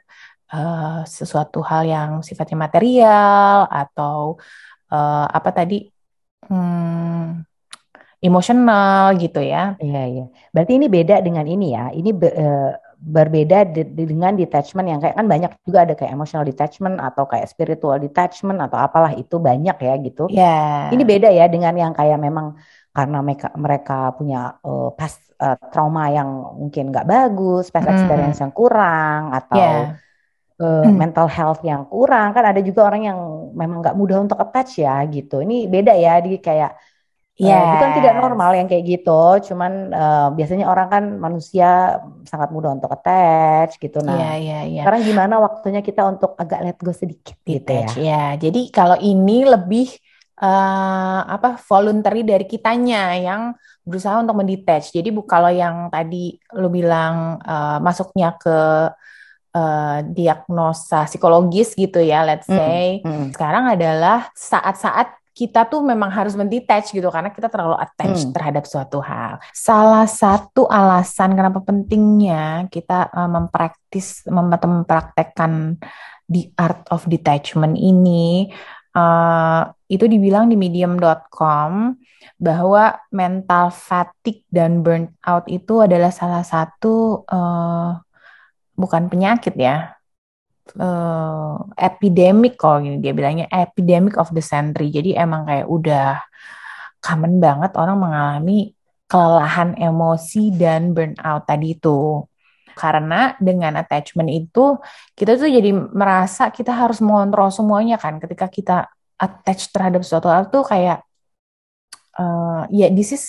eh, 0.53 0.99
sesuatu 1.17 1.59
hal 1.69 1.83
yang 1.87 2.11
sifatnya 2.27 2.57
material 2.65 3.67
atau 3.71 4.37
eh, 4.93 5.25
apa 5.37 5.49
tadi 5.57 5.75
hmm, 6.49 7.43
emosional 8.23 9.13
gitu 9.21 9.39
ya. 9.43 9.77
iya 9.83 10.01
iya. 10.09 10.23
Berarti 10.53 10.71
ini 10.77 10.87
beda 10.89 11.15
dengan 11.21 11.45
ini 11.45 11.65
ya. 11.77 11.93
Ini 11.93 12.09
be- 12.13 12.33
eh, 12.33 12.71
berbeda 12.97 13.57
de- 13.69 13.85
de- 13.93 14.09
dengan 14.09 14.33
detachment 14.33 14.89
yang 14.89 14.97
kayak 14.97 15.13
kan 15.13 15.27
banyak 15.29 15.51
juga 15.61 15.85
ada 15.85 15.93
kayak 15.93 16.11
emotional 16.17 16.41
detachment 16.49 16.97
atau 16.97 17.29
kayak 17.29 17.45
spiritual 17.45 18.01
detachment 18.01 18.57
atau 18.57 18.77
apalah 18.81 19.13
itu 19.13 19.37
banyak 19.37 19.77
ya 19.77 19.93
gitu. 20.01 20.25
Ya, 20.33 20.89
Ini 20.89 21.03
beda 21.05 21.29
ya 21.29 21.45
dengan 21.45 21.77
yang 21.77 21.93
kayak 21.93 22.17
memang 22.17 22.57
karena 22.97 23.17
mereka 23.27 23.47
mereka 23.65 23.93
punya 24.17 24.37
eh, 24.67 24.87
past 24.97 25.19
eh, 25.43 25.57
trauma 25.71 26.03
yang 26.17 26.29
mungkin 26.61 26.83
nggak 26.91 27.05
bagus, 27.13 27.63
past 27.73 27.87
Mm, 27.87 27.91
experience 27.93 28.37
yang 28.43 28.53
kurang 28.59 29.21
atau 29.37 29.67
ya, 29.67 29.99
eh, 30.61 30.87
mental 31.01 31.27
health 31.35 31.61
yang 31.69 31.83
kurang 31.93 32.27
kan 32.35 32.43
ada 32.49 32.61
juga 32.67 32.81
orang 32.89 33.01
yang 33.09 33.19
memang 33.61 33.77
nggak 33.83 33.97
mudah 34.01 34.17
untuk 34.25 34.37
attach 34.43 34.71
ya 34.85 34.91
gitu. 35.15 35.33
Ini 35.45 35.55
beda 35.73 35.93
ya 36.05 36.11
di 36.25 36.29
kayak 36.47 36.71
eh, 37.45 37.63
bukan 37.71 37.89
tidak 37.97 38.13
normal 38.21 38.51
yes, 38.51 38.59
yang 38.59 38.67
kayak 38.71 38.85
gitu, 38.91 39.11
cuman 39.51 39.71
eh, 39.99 40.27
biasanya 40.37 40.65
orang 40.73 40.87
kan 40.93 41.03
manusia 41.25 41.65
sangat 42.31 42.49
mudah 42.55 42.71
untuk 42.77 42.91
attach 42.95 43.71
gitu. 43.83 43.97
Nah, 44.09 44.23
ya, 44.37 44.63
ya. 44.65 44.83
sekarang 44.83 45.01
gimana 45.09 45.35
waktunya 45.45 45.81
kita 45.87 46.01
untuk 46.11 46.31
agak 46.41 46.59
let 46.65 46.77
go 46.85 46.91
sedikit 47.03 47.37
gitu 47.55 47.71
ya? 47.83 47.91
ya. 48.05 48.13
Jadi 48.43 48.59
kalau 48.75 48.97
ini 49.01 49.43
lebih 49.53 49.85
eh, 50.41 51.19
apa 51.35 51.57
voluntary 51.69 52.21
dari 52.25 52.45
kitanya 52.45 53.13
yang 53.17 53.41
berusaha 53.87 54.19
untuk 54.19 54.37
mendetach. 54.43 54.91
Jadi 54.91 55.09
bu 55.15 55.23
kalau 55.23 55.49
yang 55.49 55.87
tadi 55.93 56.35
lu 56.59 56.67
bilang 56.69 57.39
eh, 57.41 57.77
masuknya 57.81 58.35
ke 58.37 58.57
eh, 59.55 59.97
diagnosa 60.13 61.07
psikologis 61.09 61.73
gitu 61.73 61.99
ya, 62.03 62.23
let's 62.27 62.47
Mm, 62.47 62.57
say. 62.57 63.01
mm, 63.03 63.25
Sekarang 63.33 63.65
adalah 63.71 64.29
saat-saat 64.35 65.17
kita 65.37 65.69
tuh 65.69 65.85
memang 65.85 66.09
harus 66.09 66.33
mendetach 66.33 66.89
gitu 66.89 67.13
karena 67.13 67.29
kita 67.29 67.45
terlalu 67.45 67.77
attached 67.77 68.29
mm. 68.29 68.33
terhadap 68.33 68.65
suatu 68.65 68.97
hal. 69.05 69.37
Salah 69.53 70.09
satu 70.09 70.65
alasan 70.65 71.37
kenapa 71.37 71.61
pentingnya 71.61 72.65
kita 72.73 73.09
eh, 73.13 73.29
mempraktis 73.29 74.25
mem- 74.29 74.49
mempraktekkan 74.57 75.77
the 76.27 76.49
art 76.57 76.83
of 76.89 77.05
detachment 77.05 77.77
ini 77.77 78.49
eh, 78.97 79.61
itu 79.87 80.05
dibilang 80.05 80.51
di 80.51 80.59
medium.com 80.59 81.95
bahwa 82.37 82.83
mental 83.09 83.71
fatigue 83.71 84.43
dan 84.51 84.83
burnout 84.83 85.45
itu 85.47 85.79
adalah 85.79 86.11
salah 86.11 86.43
satu 86.43 87.23
eh, 87.23 87.91
bukan 88.77 89.03
penyakit 89.09 89.55
ya 89.57 89.97
eh 90.75 91.55
epidemic 91.79 92.59
kalau 92.59 92.83
gini 92.83 92.99
dia 92.99 93.15
bilangnya 93.15 93.47
epidemic 93.47 94.19
of 94.19 94.27
the 94.35 94.43
century. 94.43 94.91
Jadi 94.91 95.15
emang 95.15 95.47
kayak 95.47 95.67
udah 95.71 96.19
common 96.99 97.39
banget 97.39 97.71
orang 97.79 97.97
mengalami 98.03 98.75
kelelahan 99.07 99.79
emosi 99.79 100.51
dan 100.51 100.91
burnout 100.91 101.47
tadi 101.47 101.79
itu. 101.79 102.27
Karena 102.77 103.33
dengan 103.41 103.79
attachment 103.79 104.29
itu 104.29 104.77
kita 105.17 105.39
tuh 105.39 105.49
jadi 105.49 105.71
merasa 105.73 106.53
kita 106.53 106.75
harus 106.75 106.99
mengontrol 106.99 107.49
semuanya 107.49 107.95
kan. 107.97 108.19
Ketika 108.19 108.51
kita 108.51 108.77
attach 109.17 109.73
terhadap 109.73 110.01
suatu 110.05 110.29
hal 110.29 110.49
tuh 110.53 110.63
kayak 110.65 111.01
eh 112.17 112.61
ya 112.73 112.87
this 112.93 113.13
is 113.13 113.25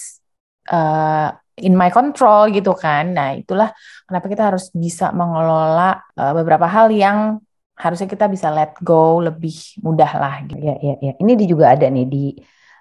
eh, 0.69 1.29
in 1.61 1.75
my 1.75 1.91
control 1.91 2.49
gitu 2.55 2.73
kan. 2.77 3.13
Nah, 3.17 3.35
itulah 3.35 3.73
kenapa 4.07 4.27
kita 4.31 4.43
harus 4.53 4.71
bisa 4.73 5.11
mengelola 5.13 6.01
eh, 6.17 6.33
beberapa 6.39 6.67
hal 6.69 6.89
yang 6.93 7.43
harusnya 7.79 8.11
kita 8.11 8.27
bisa 8.27 8.51
let 8.51 8.75
go 8.83 9.23
lebih 9.23 9.55
mudah 9.87 10.11
lah 10.19 10.35
gitu. 10.51 10.59
Ya, 10.59 10.75
ya, 10.83 10.95
ya. 10.99 11.13
Ini 11.15 11.33
di 11.39 11.45
juga 11.47 11.71
ada 11.79 11.87
nih 11.87 12.07
di 12.11 12.25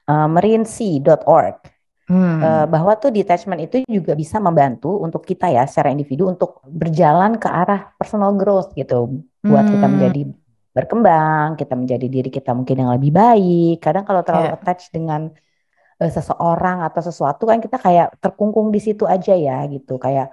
uh, 0.10 0.28
merinsi.org 0.32 1.78
Hmm. 2.08 2.40
uh, 2.40 2.64
bahwa 2.72 2.96
tuh 2.96 3.12
detachment 3.12 3.68
itu 3.68 3.84
juga 3.84 4.16
bisa 4.16 4.40
membantu 4.40 5.04
untuk 5.04 5.28
kita 5.28 5.52
ya 5.52 5.68
secara 5.68 5.92
individu 5.92 6.32
untuk 6.32 6.64
berjalan 6.64 7.36
ke 7.36 7.52
arah 7.52 7.92
personal 8.00 8.32
growth 8.40 8.72
gitu, 8.80 9.28
buat 9.44 9.68
kita 9.68 9.86
Hmm. 9.86 9.94
menjadi 10.00 10.22
berkembang, 10.80 11.48
kita 11.60 11.74
menjadi 11.82 12.06
diri 12.16 12.30
kita 12.38 12.52
mungkin 12.58 12.76
yang 12.82 12.92
lebih 12.96 13.12
baik. 13.22 13.72
Kadang 13.86 14.04
kalau 14.08 14.22
terlalu 14.28 14.48
Ya. 14.48 14.56
attach 14.56 14.82
dengan 14.96 15.22
uh, 16.02 16.12
seseorang 16.18 16.78
atau 16.88 17.02
sesuatu 17.10 17.44
kan 17.52 17.60
kita 17.66 17.78
kayak 17.86 18.08
terkungkung 18.24 18.68
di 18.76 18.80
situ 18.86 19.04
aja 19.16 19.34
ya 19.48 19.54
gitu, 19.74 19.92
kayak 20.06 20.26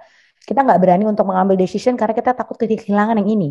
kita 0.47 0.59
nggak 0.65 0.79
berani 0.83 1.03
untuk 1.11 1.25
mengambil 1.29 1.55
decision 1.63 1.93
karena 1.99 2.13
kita 2.19 2.31
takut 2.39 2.57
kehilangan 2.61 3.15
yang 3.21 3.29
ini. 3.35 3.47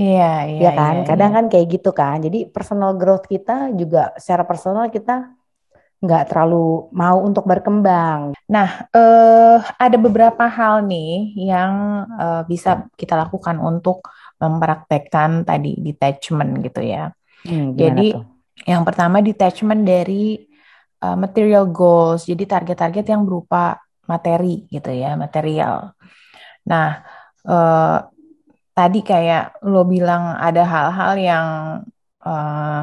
Iya, 0.00 0.24
iya, 0.52 0.64
Ya 0.64 0.70
kan, 0.78 0.94
iya, 0.94 1.06
kadang 1.08 1.30
iya. 1.30 1.36
kan 1.36 1.44
kayak 1.52 1.66
gitu 1.74 1.90
kan. 2.00 2.16
Jadi 2.26 2.38
personal 2.54 2.90
growth 3.00 3.24
kita 3.32 3.52
juga 3.80 3.98
secara 4.22 4.42
personal 4.50 4.84
kita 4.96 5.12
nggak 6.04 6.22
terlalu 6.30 6.56
mau 6.94 7.18
untuk 7.28 7.44
berkembang. 7.50 8.20
Nah, 8.54 8.68
eh, 8.94 9.56
ada 9.84 9.96
beberapa 10.06 10.44
hal 10.46 10.74
nih 10.90 11.10
yang 11.50 11.72
eh, 12.22 12.42
bisa 12.50 12.70
kita 13.00 13.14
lakukan 13.22 13.56
untuk 13.58 14.06
mempraktekkan 14.38 15.42
tadi 15.42 15.74
detachment 15.82 16.62
gitu 16.62 16.80
ya. 16.82 17.10
Hmm, 17.42 17.74
Jadi 17.74 18.14
tuh? 18.14 18.24
yang 18.66 18.82
pertama 18.86 19.22
detachment 19.22 19.82
dari 19.86 20.38
eh, 20.98 21.16
material 21.18 21.70
goals, 21.70 22.26
jadi 22.26 22.44
target-target 22.46 23.06
yang 23.06 23.22
berupa 23.26 23.78
materi 24.08 24.66
gitu 24.70 24.90
ya, 24.90 25.14
material. 25.18 25.94
Nah, 26.66 27.02
eh, 27.46 27.98
tadi 28.74 29.00
kayak 29.02 29.62
lo 29.66 29.82
bilang 29.82 30.38
ada 30.38 30.62
hal-hal 30.62 31.12
yang 31.18 31.46
eh, 32.22 32.82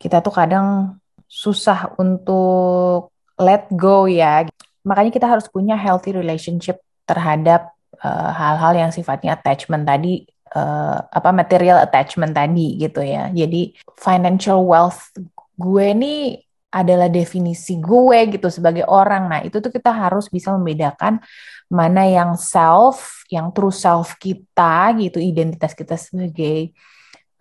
kita 0.00 0.24
tuh 0.24 0.32
kadang 0.32 0.96
susah 1.28 1.92
untuk 2.00 3.12
let 3.36 3.68
go 3.72 4.08
ya. 4.08 4.48
Makanya 4.84 5.12
kita 5.12 5.28
harus 5.28 5.46
punya 5.48 5.76
healthy 5.76 6.16
relationship 6.16 6.80
terhadap 7.04 7.68
hal-hal 8.00 8.72
yang 8.72 8.90
sifatnya 8.96 9.36
attachment 9.36 9.84
tadi, 9.84 10.24
eh, 10.54 10.98
apa 10.98 11.30
material 11.30 11.82
attachment 11.82 12.34
tadi 12.34 12.78
gitu 12.78 13.00
ya. 13.02 13.30
Jadi 13.30 13.74
financial 13.98 14.62
wealth 14.66 15.14
gue 15.60 15.86
nih 15.92 16.40
adalah 16.70 17.10
definisi 17.10 17.76
gue 17.82 18.30
gitu 18.30 18.46
sebagai 18.46 18.86
orang. 18.86 19.26
Nah, 19.26 19.40
itu 19.42 19.58
tuh 19.58 19.74
kita 19.74 19.90
harus 19.90 20.30
bisa 20.30 20.54
membedakan 20.54 21.18
mana 21.66 22.06
yang 22.06 22.38
self, 22.38 23.26
yang 23.26 23.50
true 23.50 23.74
self 23.74 24.14
kita 24.22 24.94
gitu, 24.98 25.18
identitas 25.18 25.74
kita 25.74 25.98
sebagai 25.98 26.70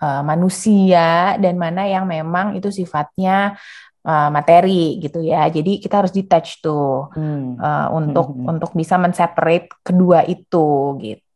uh, 0.01 0.25
manusia 0.25 1.37
dan 1.37 1.61
mana 1.61 1.85
yang 1.85 2.09
memang 2.09 2.57
itu 2.57 2.73
sifatnya 2.73 3.53
uh, 4.01 4.29
materi 4.33 4.97
gitu 4.97 5.21
ya. 5.21 5.45
Jadi 5.49 5.77
kita 5.77 6.01
harus 6.01 6.13
detach 6.13 6.57
tuh 6.65 7.13
hmm. 7.13 7.61
uh, 7.61 7.87
untuk 7.93 8.33
hmm. 8.33 8.49
untuk 8.49 8.71
bisa 8.73 8.97
menseparate 8.97 9.69
kedua 9.85 10.25
itu 10.25 10.97
gitu. 11.05 11.28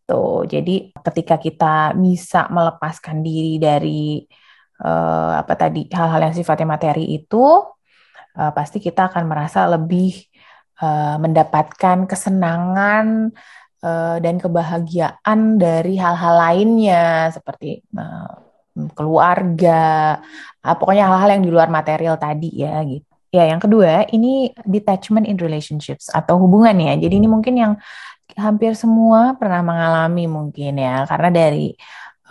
Jadi 0.44 0.92
ketika 1.00 1.36
kita 1.40 1.76
bisa 1.96 2.52
melepaskan 2.52 3.24
diri 3.24 3.56
dari 3.58 4.20
uh, 4.84 5.40
apa 5.40 5.54
tadi 5.56 5.88
hal-hal 5.90 6.30
yang 6.30 6.36
sifatnya 6.36 6.68
materi 6.68 7.08
itu 7.16 7.64
uh, 8.38 8.52
pasti 8.52 8.84
kita 8.84 9.10
akan 9.10 9.24
merasa 9.26 9.66
lebih 9.66 10.28
uh, 10.84 11.18
mendapatkan 11.18 12.06
kesenangan 12.10 13.32
uh, 13.84 14.18
dan 14.20 14.36
kebahagiaan 14.38 15.40
dari 15.58 15.96
hal-hal 15.96 16.36
lainnya 16.36 17.32
seperti 17.32 17.84
uh, 17.96 18.34
keluarga, 18.98 20.18
uh, 20.66 20.76
pokoknya 20.76 21.06
hal-hal 21.06 21.30
yang 21.40 21.44
di 21.46 21.52
luar 21.54 21.70
material 21.70 22.18
tadi 22.18 22.52
ya 22.64 22.82
gitu. 22.84 23.06
Ya, 23.34 23.50
yang 23.50 23.58
kedua 23.58 24.06
ini 24.14 24.54
detachment 24.62 25.26
in 25.26 25.42
relationships 25.42 26.06
atau 26.14 26.38
hubungan 26.38 26.78
ya. 26.78 26.94
Jadi 27.02 27.18
ini 27.18 27.26
mungkin 27.26 27.58
yang 27.58 27.74
hampir 28.34 28.74
semua 28.74 29.36
pernah 29.40 29.62
mengalami 29.62 30.26
mungkin 30.26 30.80
ya, 30.80 31.04
karena 31.06 31.30
dari 31.30 31.76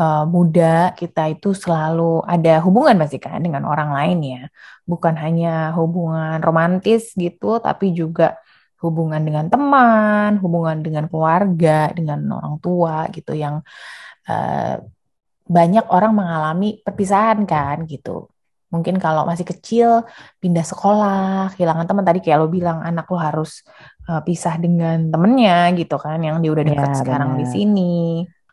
uh, 0.01 0.25
muda 0.27 0.97
kita 0.97 1.31
itu 1.31 1.53
selalu 1.53 2.25
ada 2.27 2.59
hubungan 2.65 2.97
pasti 3.01 3.19
kan 3.21 3.39
dengan 3.39 3.63
orang 3.69 3.91
lain 3.93 4.19
ya 4.25 4.43
bukan 4.83 5.15
hanya 5.15 5.71
hubungan 5.79 6.43
romantis 6.43 7.15
gitu, 7.15 7.63
tapi 7.63 7.95
juga 7.95 8.37
hubungan 8.83 9.23
dengan 9.23 9.47
teman, 9.47 10.43
hubungan 10.43 10.83
dengan 10.83 11.07
keluarga, 11.07 11.95
dengan 11.95 12.19
orang 12.35 12.59
tua 12.59 13.07
gitu 13.15 13.31
yang 13.31 13.63
uh, 14.27 14.75
banyak 15.47 15.87
orang 15.87 16.13
mengalami 16.19 16.83
perpisahan 16.83 17.47
kan 17.47 17.87
gitu. 17.87 18.27
Mungkin 18.73 18.97
kalau 18.97 19.29
masih 19.29 19.45
kecil 19.45 20.01
pindah 20.41 20.65
sekolah, 20.65 21.53
kehilangan 21.53 21.85
teman 21.85 22.09
tadi 22.09 22.25
kayak 22.25 22.41
lo 22.41 22.49
bilang 22.49 22.81
anak 22.81 23.05
lo 23.13 23.21
harus 23.21 23.61
uh, 24.09 24.23
pisah 24.23 24.59
dengan 24.59 25.11
temennya 25.11 25.71
gitu 25.79 25.99
kan 25.99 26.19
yang 26.23 26.43
dia 26.43 26.51
udah 26.51 26.65
dekat 26.67 26.91
ya, 26.95 26.99
sekarang 26.99 27.31
bener. 27.37 27.41
di 27.43 27.47
sini. 27.51 27.95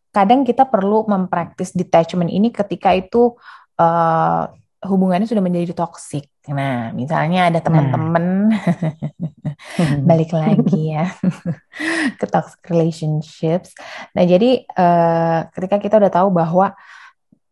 Kadang 0.10 0.42
kita 0.42 0.66
perlu 0.66 1.06
mempraktis 1.06 1.74
detachment 1.74 2.34
ini 2.34 2.50
ketika 2.50 2.94
itu 2.98 3.38
uh, 3.78 4.44
hubungannya 4.86 5.28
sudah 5.28 5.44
menjadi 5.44 5.76
toksik. 5.76 6.32
Nah, 6.50 6.96
misalnya 6.96 7.52
ada 7.52 7.60
teman-teman 7.62 8.50
nah. 8.50 8.64
balik 10.10 10.34
lagi 10.34 10.96
ya 10.96 11.14
ke 12.20 12.26
toxic 12.26 12.64
relationships. 12.72 13.76
Nah, 14.16 14.24
jadi 14.24 14.66
uh, 14.66 15.46
ketika 15.52 15.78
kita 15.78 15.96
udah 16.00 16.12
tahu 16.12 16.30
bahwa 16.32 16.74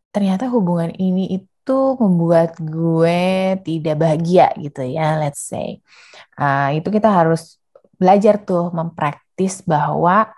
ternyata 0.09 0.47
hubungan 0.49 0.89
ini 0.97 1.43
itu 1.43 1.79
membuat 1.99 2.55
gue 2.57 3.59
tidak 3.61 3.95
bahagia 3.99 4.55
gitu 4.55 4.87
ya, 4.87 5.19
let's 5.19 5.43
say. 5.43 5.83
Uh, 6.39 6.79
itu 6.79 6.87
kita 6.87 7.11
harus 7.11 7.59
belajar 7.97 8.41
tuh 8.41 8.69
mempraktis 8.73 9.61
bahwa 9.65 10.29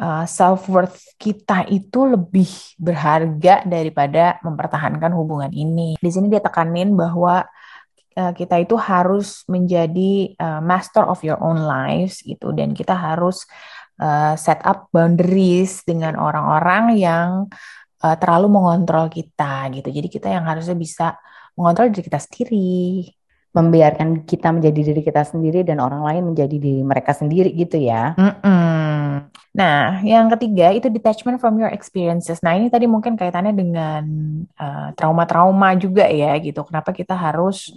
uh, 0.00 0.24
eh, 0.24 0.26
self 0.28 0.68
worth 0.72 1.16
kita 1.20 1.68
itu 1.68 2.08
lebih 2.08 2.48
berharga 2.80 3.64
daripada 3.68 4.40
mempertahankan 4.40 5.12
hubungan 5.12 5.52
ini. 5.52 6.00
Di 6.00 6.10
sini 6.12 6.32
dia 6.32 6.40
tekanin 6.40 6.96
bahwa 6.96 7.44
uh, 8.16 8.32
kita 8.32 8.60
itu 8.60 8.76
harus 8.80 9.44
menjadi 9.48 10.36
uh, 10.40 10.60
master 10.64 11.04
of 11.04 11.20
your 11.20 11.40
own 11.40 11.60
lives 11.60 12.24
gitu 12.24 12.52
dan 12.56 12.72
kita 12.72 12.96
harus 12.96 13.44
uh, 14.00 14.34
set 14.36 14.60
up 14.64 14.88
boundaries 14.92 15.84
dengan 15.84 16.16
orang-orang 16.16 16.96
yang 16.96 17.28
uh, 18.04 18.16
terlalu 18.16 18.48
mengontrol 18.48 19.12
kita 19.12 19.68
gitu. 19.76 19.88
Jadi 19.92 20.08
kita 20.08 20.28
yang 20.32 20.48
harusnya 20.48 20.76
bisa 20.76 21.16
mengontrol 21.56 21.92
diri 21.92 22.08
kita 22.08 22.20
sendiri 22.20 23.04
membiarkan 23.50 24.22
kita 24.22 24.54
menjadi 24.54 24.94
diri 24.94 25.02
kita 25.02 25.26
sendiri 25.26 25.66
dan 25.66 25.82
orang 25.82 26.06
lain 26.06 26.22
menjadi 26.34 26.54
diri 26.54 26.86
mereka 26.86 27.10
sendiri 27.10 27.50
gitu 27.50 27.82
ya. 27.82 28.14
Mm-mm. 28.14 29.26
Nah, 29.50 29.98
yang 30.06 30.30
ketiga 30.30 30.70
itu 30.70 30.86
detachment 30.86 31.42
from 31.42 31.58
your 31.58 31.74
experiences. 31.74 32.38
Nah, 32.46 32.54
ini 32.54 32.70
tadi 32.70 32.86
mungkin 32.86 33.18
kaitannya 33.18 33.50
dengan 33.50 34.04
uh, 34.54 34.94
trauma-trauma 34.94 35.74
juga 35.74 36.06
ya 36.06 36.38
gitu. 36.38 36.62
Kenapa 36.62 36.94
kita 36.94 37.18
harus 37.18 37.74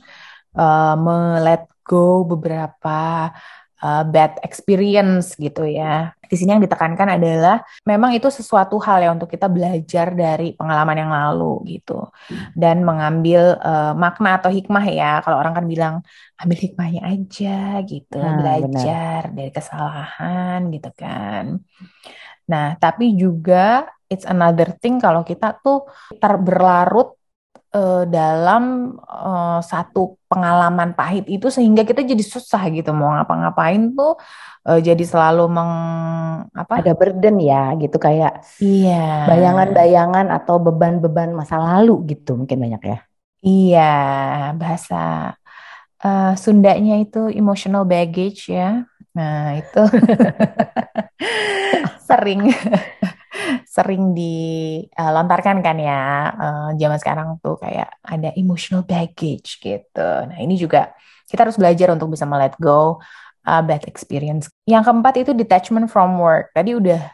uh, 0.53 0.93
me-let 0.93 1.65
go 1.81 2.21
beberapa 2.21 3.33
uh, 3.81 4.03
bad 4.05 4.38
experience 4.45 5.33
gitu 5.36 5.65
ya. 5.65 6.13
Di 6.33 6.41
sini 6.41 6.57
yang 6.57 6.65
ditekankan 6.65 7.13
adalah 7.13 7.61
memang 7.85 8.17
itu 8.17 8.25
sesuatu 8.33 8.81
hal 8.81 9.05
ya 9.05 9.13
untuk 9.13 9.29
kita 9.29 9.45
belajar 9.45 10.17
dari 10.17 10.57
pengalaman 10.57 10.97
yang 10.97 11.13
lalu 11.13 11.77
gitu 11.77 12.09
dan 12.57 12.81
mengambil 12.81 13.61
uh, 13.61 13.93
makna 13.93 14.41
atau 14.41 14.49
hikmah 14.49 14.81
ya. 14.89 15.21
Kalau 15.21 15.37
orang 15.37 15.53
kan 15.53 15.65
bilang 15.69 15.95
ambil 16.41 16.57
hikmahnya 16.57 17.01
aja 17.05 17.85
gitu, 17.85 18.17
nah, 18.17 18.41
belajar 18.41 19.29
benar. 19.29 19.37
dari 19.37 19.51
kesalahan 19.53 20.59
gitu 20.73 20.89
kan. 20.97 21.61
Nah, 22.49 22.73
tapi 22.81 23.13
juga 23.13 23.85
it's 24.09 24.25
another 24.25 24.73
thing 24.81 24.97
kalau 24.97 25.21
kita 25.21 25.53
tuh 25.61 25.85
terberlarut 26.17 27.13
uh, 27.73 28.03
dalam 28.07 28.95
uh, 29.03 29.59
satu 29.59 30.21
pengalaman 30.29 30.93
pahit 30.93 31.25
itu 31.25 31.49
sehingga 31.49 31.81
kita 31.83 32.05
jadi 32.05 32.21
susah 32.21 32.69
gitu 32.69 32.93
mau 32.93 33.13
ngapa-ngapain 33.17 33.93
tuh 33.93 34.17
uh, 34.67 34.80
jadi 34.80 35.04
selalu 35.04 35.47
meng 35.52 35.71
apa? 36.54 36.84
Ada 36.84 36.93
burden 36.95 37.39
ya 37.39 37.76
gitu 37.80 37.97
kayak 37.99 38.43
iya. 38.63 39.28
bayangan-bayangan 39.28 40.32
atau 40.32 40.60
beban-beban 40.60 41.32
masa 41.36 41.60
lalu 41.60 42.15
gitu 42.15 42.39
mungkin 42.39 42.60
banyak 42.60 42.84
ya. 42.84 42.97
Iya 43.43 43.93
bahasa 44.56 45.36
uh, 45.99 46.34
Sundanya 46.39 46.99
itu 46.99 47.28
emotional 47.32 47.84
baggage 47.84 48.52
ya. 48.52 48.88
Nah 49.13 49.60
itu 49.60 49.82
sering 52.08 52.49
sering 53.67 54.15
dilontarkan 54.15 55.60
kan 55.60 55.78
ya. 55.80 56.02
Uh, 56.34 56.69
zaman 56.80 56.97
sekarang 57.02 57.28
tuh 57.43 57.60
kayak 57.60 57.89
ada 57.99 58.32
emotional 58.39 58.88
baggage 58.88 59.60
gitu. 59.60 60.10
Nah 60.30 60.38
ini 60.39 60.56
juga 60.56 60.95
kita 61.28 61.49
harus 61.49 61.58
belajar 61.58 61.89
untuk 61.89 62.13
bisa 62.13 62.30
let 62.30 62.54
go 62.62 63.02
uh, 63.47 63.62
bad 63.63 63.84
experience. 63.88 64.49
Yang 64.67 64.91
keempat 64.91 65.13
itu 65.23 65.32
detachment 65.36 65.88
from 65.91 66.19
work. 66.19 66.51
Tadi 66.56 66.75
udah 66.75 67.12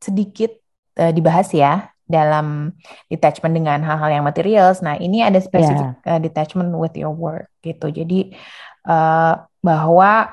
sedikit 0.00 0.52
uh, 1.00 1.12
dibahas 1.12 1.50
ya 1.52 1.90
dalam 2.06 2.70
detachment 3.10 3.52
dengan 3.56 3.82
hal-hal 3.82 4.22
yang 4.22 4.24
materials. 4.24 4.78
Nah 4.80 4.94
ini 4.96 5.26
ada 5.26 5.42
spesifik 5.42 5.98
yeah. 6.06 6.16
uh, 6.16 6.20
detachment 6.22 6.70
with 6.78 6.94
your 6.94 7.12
work 7.12 7.50
gitu. 7.66 7.90
Jadi 7.90 8.36
uh, 8.86 9.34
bahwa 9.60 10.30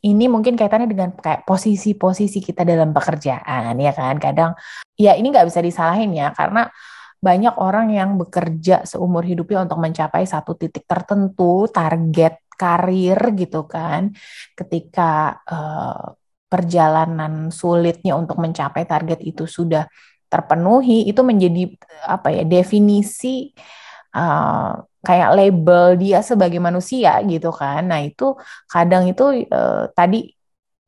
ini 0.00 0.32
mungkin 0.32 0.56
kaitannya 0.56 0.88
dengan 0.88 1.12
kayak 1.12 1.44
posisi-posisi 1.44 2.40
kita 2.40 2.64
dalam 2.64 2.96
pekerjaan 2.96 3.76
ya 3.76 3.92
kan 3.92 4.16
kadang 4.16 4.56
ya 4.96 5.12
ini 5.12 5.28
nggak 5.28 5.44
bisa 5.44 5.60
disalahin 5.60 6.16
ya 6.16 6.32
karena 6.32 6.72
banyak 7.20 7.54
orang 7.60 7.92
yang 7.92 8.16
bekerja 8.16 8.88
seumur 8.88 9.22
hidupnya 9.28 9.68
untuk 9.68 9.78
mencapai 9.80 10.24
satu 10.24 10.56
titik 10.56 10.88
tertentu 10.88 11.68
target 11.68 12.40
karir 12.56 13.20
gitu 13.36 13.64
kan 13.64 14.12
ketika 14.56 15.40
uh, 15.48 16.16
perjalanan 16.50 17.48
sulitnya 17.52 18.16
untuk 18.16 18.40
mencapai 18.40 18.84
target 18.88 19.20
itu 19.22 19.44
sudah 19.44 19.84
terpenuhi 20.30 21.06
itu 21.06 21.20
menjadi 21.20 21.74
apa 22.08 22.28
ya 22.34 22.44
definisi 22.46 23.52
uh, 24.16 24.78
kayak 25.00 25.30
label 25.32 25.96
dia 25.96 26.20
sebagai 26.20 26.60
manusia 26.60 27.18
gitu 27.24 27.50
kan. 27.50 27.88
Nah, 27.88 28.00
itu 28.04 28.36
kadang 28.68 29.08
itu 29.08 29.46
uh, 29.48 29.88
tadi 29.96 30.30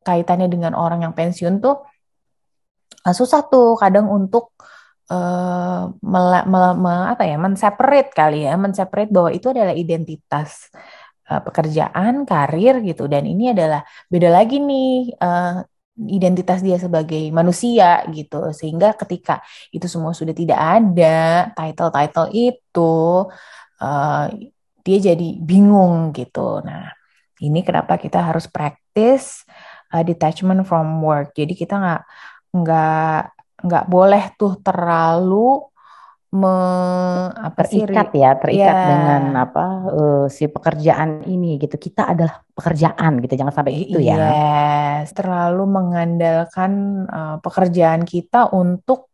kaitannya 0.04 0.48
dengan 0.50 0.76
orang 0.76 1.06
yang 1.06 1.14
pensiun 1.16 1.62
tuh 1.64 1.80
uh, 3.06 3.14
susah 3.14 3.46
tuh 3.48 3.78
kadang 3.80 4.10
untuk 4.10 4.52
mele, 6.02 6.40
mele, 6.46 6.70
me, 6.78 6.94
apa 7.12 7.22
ya, 7.26 7.36
menseparate 7.36 8.10
kali 8.14 8.46
ya, 8.46 8.54
menseparate 8.54 9.10
bahwa 9.10 9.30
itu 9.34 9.46
adalah 9.50 9.74
identitas 9.74 10.70
uh, 11.32 11.40
pekerjaan, 11.42 12.28
karir 12.28 12.80
gitu 12.84 13.08
dan 13.08 13.24
ini 13.24 13.52
adalah 13.56 13.84
beda 14.12 14.28
lagi 14.28 14.60
nih 14.60 15.16
uh, 15.20 15.64
identitas 16.08 16.64
dia 16.64 16.80
sebagai 16.80 17.28
manusia 17.30 18.00
gitu 18.16 18.48
sehingga 18.56 18.96
ketika 18.96 19.44
itu 19.68 19.84
semua 19.84 20.16
sudah 20.16 20.32
tidak 20.32 20.56
ada 20.56 21.52
title-title 21.52 22.28
itu 22.32 22.94
uh, 23.80 24.26
dia 24.82 24.98
jadi 24.98 25.28
bingung 25.38 26.10
gitu. 26.16 26.64
Nah, 26.64 26.90
ini 27.44 27.60
kenapa 27.62 28.00
kita 28.00 28.18
harus 28.18 28.48
practice 28.50 29.46
uh, 29.94 30.02
detachment 30.02 30.64
from 30.66 30.98
work. 31.04 31.36
Jadi 31.36 31.54
kita 31.54 31.74
nggak 31.78 32.02
nggak 32.52 33.20
nggak 33.66 33.84
boleh 33.94 34.22
tuh 34.40 34.52
terlalu 34.66 35.36
me, 36.40 36.48
apa 37.46 37.62
sih 37.70 37.82
terikat 37.84 38.08
ri- 38.08 38.14
ya, 38.22 38.28
terikat 38.40 38.76
ya 38.76 38.88
dengan 38.88 39.22
apa 39.44 39.60
eh, 39.98 40.24
si 40.36 40.44
pekerjaan 40.54 41.10
ini 41.28 41.46
gitu. 41.62 41.76
Kita 41.86 42.02
adalah 42.12 42.34
pekerjaan 42.56 43.12
gitu, 43.22 43.34
jangan 43.40 43.54
sampai 43.56 43.72
gitu 43.84 43.98
ya. 44.00 44.16
yes 44.16 45.12
terlalu 45.18 45.62
mengandalkan 45.66 46.72
eh, 47.10 47.36
pekerjaan 47.44 48.02
kita 48.08 48.50
untuk 48.54 49.12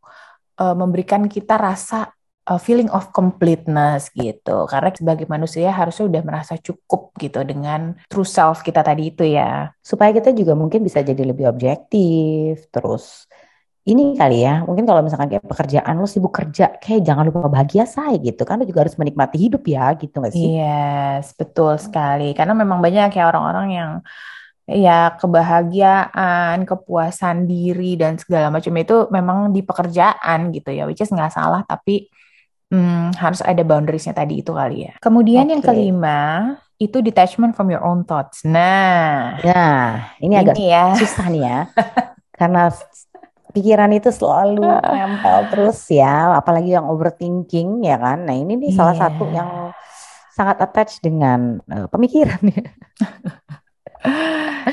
eh, 0.60 0.74
memberikan 0.76 1.26
kita 1.30 1.54
rasa 1.58 2.08
eh, 2.48 2.60
feeling 2.60 2.90
of 2.92 3.10
completeness 3.14 4.10
gitu 4.14 4.66
karena 4.70 4.90
sebagai 4.94 5.26
manusia 5.30 5.68
harusnya 5.74 6.04
udah 6.10 6.22
merasa 6.28 6.54
cukup 6.60 7.14
gitu 7.22 7.40
dengan 7.46 7.96
true 8.10 8.26
self 8.28 8.62
kita 8.66 8.80
tadi 8.86 9.10
itu 9.12 9.24
ya 9.26 9.70
Supaya 9.82 10.12
kita 10.12 10.30
juga 10.36 10.52
mungkin 10.52 10.84
bisa 10.84 11.00
jadi 11.00 11.22
lebih 11.24 11.48
objektif, 11.48 12.68
terus 12.74 13.24
ini 13.88 14.12
kali 14.12 14.44
ya, 14.44 14.68
mungkin 14.68 14.84
kalau 14.84 15.00
misalkan 15.00 15.32
kayak 15.32 15.48
pekerjaan 15.48 15.96
lo 15.96 16.04
sibuk 16.04 16.36
kerja, 16.36 16.76
kayak 16.76 17.00
jangan 17.08 17.24
lupa 17.32 17.48
bahagia 17.48 17.88
say 17.88 18.20
gitu 18.20 18.44
kan, 18.44 18.60
lo 18.60 18.68
juga 18.68 18.84
harus 18.84 19.00
menikmati 19.00 19.40
hidup 19.40 19.64
ya, 19.64 19.96
gitu 19.96 20.20
gak 20.20 20.32
sih? 20.36 20.44
Yes, 20.60 21.32
betul 21.32 21.80
sekali. 21.80 22.36
Karena 22.36 22.52
memang 22.52 22.84
banyak 22.84 23.16
ya 23.16 23.24
orang-orang 23.32 23.68
yang 23.72 23.90
ya 24.68 25.16
kebahagiaan, 25.16 26.68
kepuasan 26.68 27.48
diri 27.48 27.96
dan 27.96 28.20
segala 28.20 28.52
macam 28.52 28.76
itu 28.76 29.08
memang 29.08 29.56
di 29.56 29.64
pekerjaan 29.64 30.52
gitu 30.52 30.68
ya, 30.68 30.84
which 30.84 31.00
is 31.00 31.08
nggak 31.08 31.32
salah, 31.32 31.64
tapi 31.64 32.12
hmm, 32.68 33.16
harus 33.16 33.40
ada 33.40 33.64
boundariesnya 33.64 34.12
tadi 34.12 34.44
itu 34.44 34.52
kali 34.52 34.84
ya. 34.84 34.92
Kemudian 35.00 35.48
yang 35.48 35.64
Oke. 35.64 35.72
kelima 35.72 36.20
itu 36.76 37.00
detachment 37.00 37.56
from 37.56 37.72
your 37.72 37.80
own 37.80 38.04
thoughts. 38.04 38.44
Nah, 38.44 39.40
Nah, 39.40 40.12
ini 40.20 40.34
agak 40.36 40.54
ini 40.60 40.76
ya. 40.76 40.92
susah 40.94 41.26
nih 41.32 41.42
ya, 41.42 41.58
karena 42.38 42.68
pikiran 43.58 43.90
itu 43.90 44.14
selalu 44.14 44.62
nempel 44.62 45.38
terus 45.50 45.82
ya, 45.90 46.38
apalagi 46.38 46.70
yang 46.78 46.86
overthinking 46.86 47.82
ya 47.82 47.98
kan. 47.98 48.22
Nah 48.22 48.38
ini 48.38 48.54
nih 48.54 48.70
salah 48.70 48.94
satu 48.94 49.26
Iya. 49.28 49.42
yang 49.42 49.50
sangat 50.30 50.62
attached 50.62 51.02
dengan 51.02 51.58
eh, 51.66 51.86
pemikiran 51.90 52.38
ya. 52.46 52.62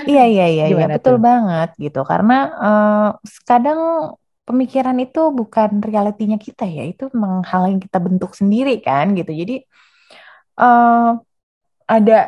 Iya, 0.05 0.23
iya, 0.29 0.45
iya, 0.45 0.65
iya, 0.69 0.85
betul 0.85 1.17
tuh? 1.17 1.23
banget 1.23 1.69
gitu. 1.81 2.05
Karena 2.05 2.37
eh, 2.61 3.09
kadang 3.41 3.79
pemikiran 4.45 4.93
itu 5.01 5.33
bukan 5.33 5.81
realitinya 5.81 6.37
kita 6.37 6.69
ya, 6.69 6.85
itu 6.85 7.09
memang 7.09 7.41
hal 7.41 7.65
yang 7.65 7.81
kita 7.81 7.97
bentuk 7.97 8.37
sendiri 8.37 8.77
kan 8.85 9.17
gitu. 9.17 9.33
Jadi 9.33 9.65
eh 10.61 11.09
ada 11.89 12.19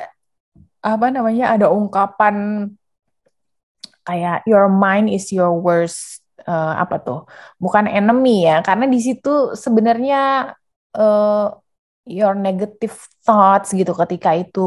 apa 0.81 1.07
namanya, 1.13 1.53
ada 1.53 1.69
ungkapan 1.69 2.65
kayak 4.07 4.41
your 4.49 4.65
mind 4.71 5.11
is 5.11 5.29
your 5.29 5.53
worst 5.53 6.25
eh, 6.49 6.73
apa 6.83 6.95
tuh? 7.05 7.17
Bukan 7.63 7.85
enemy 7.97 8.29
ya, 8.49 8.53
karena 8.67 8.85
di 8.93 8.99
situ 9.07 9.29
sebenarnya 9.63 10.15
eh, 10.97 11.45
your 12.17 12.33
negative 12.45 12.95
thoughts 13.25 13.69
gitu 13.79 13.91
ketika 14.01 14.29
itu 14.41 14.59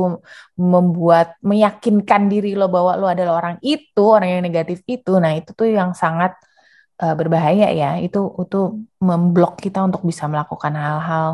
membuat 0.72 1.26
meyakinkan 1.50 2.22
diri 2.32 2.52
lo 2.60 2.68
bahwa 2.74 2.92
lo 3.00 3.06
adalah 3.14 3.32
orang 3.40 3.56
itu, 3.64 4.00
orang 4.16 4.28
yang 4.38 4.42
negatif 4.48 4.78
itu. 4.94 5.10
Nah, 5.22 5.32
itu 5.38 5.50
tuh 5.58 5.68
yang 5.78 5.90
sangat 6.02 6.32
eh, 7.02 7.14
berbahaya 7.18 7.66
ya. 7.80 7.86
Itu 8.04 8.18
itu 8.44 8.56
memblok 9.08 9.52
kita 9.64 9.78
untuk 9.88 10.02
bisa 10.10 10.24
melakukan 10.32 10.74
hal-hal 10.84 11.30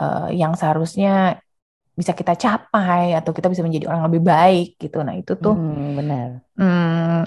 eh, 0.00 0.28
yang 0.40 0.52
seharusnya 0.60 1.38
bisa 1.98 2.12
kita 2.20 2.34
capai 2.44 3.14
atau 3.18 3.30
kita 3.36 3.48
bisa 3.52 3.62
menjadi 3.66 3.86
orang 3.90 4.04
lebih 4.10 4.22
baik 4.32 4.66
gitu. 4.82 4.96
Nah, 5.06 5.14
itu 5.20 5.32
tuh 5.44 5.54
Hmm, 5.54 5.96
benar. 5.96 6.28
hmm, 6.58 7.24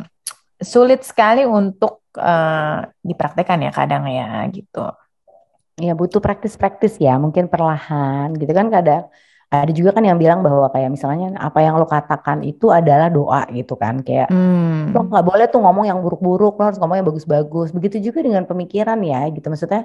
sulit 0.61 1.01
sekali 1.05 1.43
untuk 1.45 2.06
eh, 2.19 2.77
dipraktekkan 3.09 3.59
ya 3.65 3.71
kadang 3.79 4.03
ya 4.17 4.23
gitu. 4.55 4.79
Ya 5.85 5.93
butuh 5.99 6.21
praktis-praktis 6.25 6.93
ya, 7.05 7.11
mungkin 7.23 7.45
perlahan 7.53 8.27
gitu 8.41 8.51
kan 8.59 8.67
kadang. 8.75 9.03
Ada 9.53 9.71
juga 9.77 9.89
kan 9.95 10.03
yang 10.09 10.17
bilang 10.23 10.39
bahwa 10.45 10.65
kayak 10.73 10.89
misalnya 10.95 11.25
apa 11.47 11.59
yang 11.65 11.73
lo 11.79 11.85
katakan 11.95 12.37
itu 12.49 12.65
adalah 12.79 13.07
doa 13.15 13.39
gitu 13.57 13.73
kan 13.83 13.95
kayak 14.07 14.27
lo 14.93 14.99
Hmm, 14.99 15.09
nggak 15.09 15.25
boleh 15.29 15.45
tuh 15.53 15.59
ngomong 15.63 15.85
yang 15.89 15.99
buruk-buruk 16.03 16.51
lo 16.59 16.63
harus 16.67 16.79
ngomong 16.81 16.97
yang 16.99 17.07
bagus-bagus. 17.11 17.67
Begitu 17.77 17.97
juga 18.07 18.19
dengan 18.27 18.43
pemikiran 18.49 18.99
ya 19.11 19.17
gitu. 19.35 19.47
Maksudnya 19.51 19.81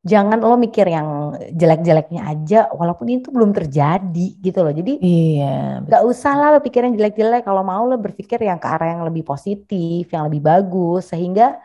jangan 0.00 0.40
lo 0.40 0.56
mikir 0.56 0.88
yang 0.88 1.36
jelek-jeleknya 1.52 2.20
aja 2.24 2.58
walaupun 2.72 3.06
itu 3.20 3.28
belum 3.28 3.52
terjadi 3.52 4.26
gitu 4.40 4.58
loh. 4.64 4.72
Jadi 4.72 4.96
iya, 5.04 5.84
nggak 5.84 6.02
usah 6.08 6.32
lah 6.40 6.48
lo 6.56 6.58
pikirin 6.64 6.96
jelek-jelek. 6.96 7.44
Kalau 7.44 7.60
mau 7.60 7.84
lo 7.84 8.00
berpikir 8.00 8.40
yang 8.40 8.56
ke 8.56 8.64
arah 8.64 8.96
yang 8.96 9.02
lebih 9.04 9.24
positif 9.28 10.08
yang 10.08 10.24
lebih 10.32 10.40
bagus. 10.40 11.12
Sehingga 11.12 11.60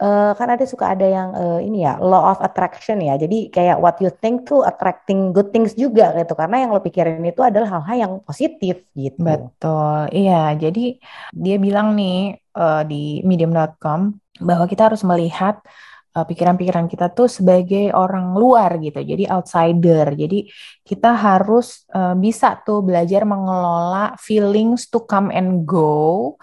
eh, 0.00 0.32
kan 0.38 0.48
ada 0.56 0.64
suka 0.64 0.96
ada 0.96 1.04
yang 1.04 1.28
eh, 1.36 1.60
ini 1.68 1.84
ya 1.84 2.00
law 2.00 2.32
of 2.32 2.40
attraction 2.40 2.96
ya. 3.04 3.20
Jadi 3.20 3.52
kayak 3.52 3.76
what 3.76 4.00
you 4.00 4.08
think 4.08 4.48
tuh 4.48 4.64
attracting 4.64 5.36
good 5.36 5.52
things 5.52 5.76
juga 5.76 6.16
gitu. 6.16 6.32
Karena 6.32 6.64
yang 6.64 6.72
lo 6.72 6.80
pikirin 6.80 7.20
itu 7.28 7.44
adalah 7.44 7.68
hal-hal 7.76 7.96
yang 8.08 8.12
positif 8.24 8.88
gitu. 8.96 9.20
Betul. 9.20 10.08
Iya, 10.16 10.56
jadi 10.56 10.96
dia 11.36 11.56
bilang 11.60 11.92
nih 11.92 12.40
eh, 12.40 12.82
di 12.88 13.20
medium.com 13.28 14.16
bahwa 14.40 14.64
kita 14.64 14.88
harus 14.88 15.04
melihat 15.04 15.60
pikiran-pikiran 16.24 16.86
kita 16.88 17.12
tuh 17.12 17.28
sebagai 17.28 17.92
orang 17.92 18.34
luar 18.34 18.80
gitu. 18.80 18.98
Jadi 19.02 19.28
outsider. 19.28 20.06
Jadi 20.16 20.48
kita 20.82 21.14
harus 21.14 21.84
eh, 21.92 22.14
bisa 22.16 22.58
tuh 22.64 22.80
belajar 22.82 23.22
mengelola 23.28 24.16
feelings 24.18 24.88
to 24.88 25.04
come 25.04 25.28
and 25.30 25.68
go 25.68 26.34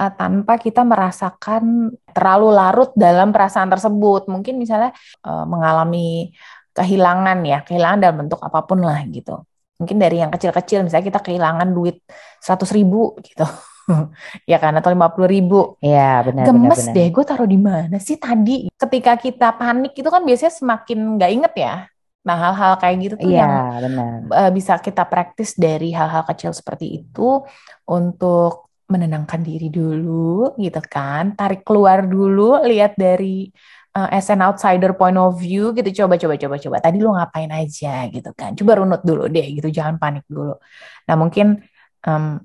eh, 0.00 0.12
tanpa 0.16 0.56
kita 0.56 0.82
merasakan 0.82 1.92
terlalu 2.16 2.48
larut 2.54 2.90
dalam 2.96 3.30
perasaan 3.30 3.68
tersebut. 3.68 4.26
Mungkin 4.32 4.56
misalnya 4.56 4.90
eh, 5.26 5.44
mengalami 5.46 6.32
kehilangan 6.74 7.38
ya, 7.44 7.58
kehilangan 7.66 7.98
dalam 8.00 8.16
bentuk 8.26 8.40
apa 8.40 8.60
pun 8.64 8.80
lah 8.80 9.02
gitu. 9.10 9.42
Mungkin 9.80 9.96
dari 9.96 10.20
yang 10.20 10.28
kecil-kecil, 10.28 10.84
misalnya 10.84 11.06
kita 11.08 11.20
kehilangan 11.24 11.68
duit 11.72 12.04
100 12.40 12.68
ribu 12.76 13.16
gitu. 13.24 13.44
ya 14.50 14.58
kan, 14.62 14.72
atau 14.76 14.90
50 14.92 15.28
ribu. 15.30 15.76
ya 15.82 16.22
benar 16.24 16.44
benar 16.44 16.54
Gemes 16.54 16.80
benar 16.84 16.94
deh, 16.96 17.08
gue 17.10 17.24
taruh 17.24 17.48
di 17.48 17.58
mana 17.60 17.96
sih 17.98 18.16
tadi? 18.16 18.70
Ketika 18.74 19.12
kita 19.18 19.48
panik 19.56 19.92
itu 19.94 20.08
kan 20.08 20.22
biasanya 20.22 20.52
semakin 20.52 20.98
nggak 21.18 21.30
inget 21.30 21.54
ya. 21.56 21.74
Nah, 22.20 22.36
hal-hal 22.36 22.72
kayak 22.76 22.96
gitu 23.00 23.14
tuh 23.16 23.30
iya 23.32 23.40
yang 23.40 23.52
benar 23.80 24.12
eh, 24.28 24.50
bisa 24.52 24.76
kita 24.76 25.08
praktis 25.08 25.56
dari 25.56 25.88
hal-hal 25.96 26.20
kecil 26.28 26.52
seperti 26.52 27.00
itu 27.00 27.40
untuk 27.88 28.68
menenangkan 28.90 29.40
diri 29.40 29.72
dulu 29.72 30.52
gitu 30.60 30.80
kan. 30.84 31.32
Tarik 31.32 31.64
keluar 31.64 32.04
dulu, 32.04 32.60
lihat 32.60 32.98
dari 33.00 33.48
eh, 33.96 34.08
as 34.12 34.28
an 34.28 34.44
outsider 34.44 34.92
point 34.92 35.16
of 35.16 35.40
view 35.40 35.72
gitu. 35.72 36.04
Coba, 36.04 36.20
coba, 36.20 36.36
coba, 36.36 36.56
coba. 36.60 36.76
Tadi 36.84 36.96
lu 37.00 37.08
ngapain 37.16 37.48
aja 37.48 38.04
gitu 38.12 38.30
kan. 38.36 38.52
Coba 38.52 38.84
runut 38.84 39.00
dulu 39.00 39.24
deh 39.32 39.46
gitu, 39.56 39.72
jangan 39.72 39.96
panik 39.96 40.28
dulu. 40.28 40.60
Nah, 41.08 41.16
mungkin 41.16 41.64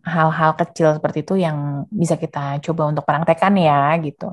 hal-hal 0.03 0.51
kecil 0.59 0.87
seperti 0.97 1.17
itu 1.23 1.33
yang 1.45 1.87
bisa 2.01 2.15
kita 2.23 2.59
coba 2.65 2.81
untuk 2.91 3.03
praktekkan 3.07 3.53
ya 3.55 3.95
gitu. 4.05 4.25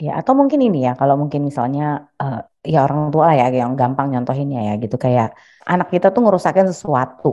ya 0.00 0.16
atau 0.20 0.32
mungkin 0.32 0.60
ini 0.64 0.78
ya 0.88 0.92
kalau 0.96 1.14
mungkin 1.20 1.44
misalnya 1.44 2.08
eh, 2.22 2.40
ya 2.72 2.78
orang 2.88 3.12
tua 3.12 3.24
lah 3.28 3.36
ya 3.36 3.46
yang 3.52 3.72
gampang 3.76 4.06
nyontohinnya 4.12 4.60
ya 4.68 4.72
gitu 4.82 4.96
kayak 5.04 5.36
anak 5.68 5.88
kita 5.94 6.06
tuh 6.14 6.20
ngerusakin 6.24 6.66
sesuatu 6.72 7.28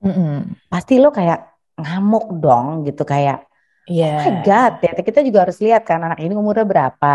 Mm-mm. 0.00 0.56
pasti 0.72 0.96
lo 0.96 1.12
kayak 1.12 1.38
ngamuk 1.76 2.24
dong 2.40 2.66
gitu 2.88 3.04
kayak 3.04 3.44
Iya. 3.90 4.06
Oh 4.06 4.22
my 4.22 4.32
God, 4.46 4.72
ya 4.86 4.92
kita 5.02 5.18
juga 5.26 5.38
harus 5.42 5.58
lihat 5.58 5.82
kan 5.82 5.98
anak 6.06 6.22
ini 6.22 6.30
umurnya 6.38 6.62
berapa. 6.62 7.10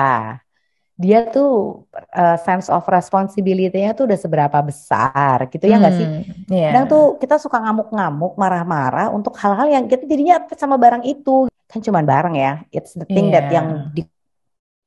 Dia 0.96 1.28
tuh 1.28 1.84
uh, 1.92 2.38
sense 2.40 2.72
of 2.72 2.80
responsibility-nya 2.88 3.92
tuh 3.92 4.08
udah 4.08 4.16
seberapa 4.16 4.60
besar 4.64 5.52
gitu 5.52 5.68
ya 5.68 5.76
nggak 5.76 5.96
sih? 6.00 6.08
Hmm, 6.08 6.24
iya. 6.48 6.72
Kadang 6.72 6.86
tuh 6.88 7.04
kita 7.20 7.36
suka 7.36 7.60
ngamuk-ngamuk, 7.60 8.40
marah-marah 8.40 9.12
untuk 9.12 9.36
hal-hal 9.36 9.68
yang 9.76 9.84
kita 9.92 10.08
jadinya 10.08 10.40
sama 10.56 10.80
barang 10.80 11.04
itu. 11.04 11.52
Kan 11.68 11.84
cuman 11.84 12.08
barang 12.08 12.36
ya. 12.40 12.64
It's 12.72 12.96
the 12.96 13.04
thing 13.04 13.28
that 13.36 13.52
Iya. 13.52 13.60
yang 13.60 13.68
di 13.92 14.08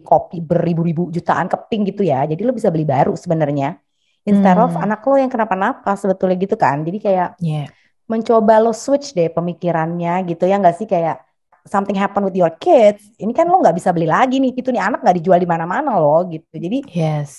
copy 0.00 0.40
beribu-ribu 0.40 1.12
jutaan 1.12 1.44
keping 1.52 1.92
gitu 1.92 2.08
ya. 2.08 2.24
Jadi 2.24 2.40
lo 2.40 2.56
bisa 2.56 2.72
beli 2.72 2.88
baru 2.88 3.12
sebenarnya. 3.12 3.76
Instead 4.24 4.56
of 4.56 4.72
Hmm. 4.72 4.88
anak 4.88 5.04
lo 5.04 5.20
yang 5.20 5.28
kenapa-napa 5.28 5.92
sebetulnya 5.92 6.40
gitu 6.40 6.56
kan. 6.56 6.88
Jadi 6.88 6.98
kayak 7.04 7.36
Iya. 7.36 7.68
mencoba 8.08 8.64
lo 8.64 8.72
switch 8.72 9.12
deh 9.12 9.28
pemikirannya 9.28 10.24
gitu 10.24 10.48
ya 10.48 10.56
nggak 10.56 10.76
sih 10.80 10.88
kayak 10.88 11.20
something 11.68 11.94
happen 11.94 12.24
with 12.24 12.35
your 12.35 12.50
kids 12.57 13.04
ini 13.20 13.31
kan 13.37 13.44
lo 13.46 13.61
nggak 13.61 13.76
bisa 13.76 13.92
beli 13.92 14.09
lagi 14.09 14.40
nih 14.40 14.57
itu 14.57 14.72
nih 14.72 14.83
anak 14.83 15.04
nggak 15.04 15.16
dijual 15.20 15.38
di 15.38 15.48
mana-mana 15.48 16.00
loh 16.00 16.24
gitu. 16.26 16.50
Jadi 16.57 16.88
Yes. 16.90 17.31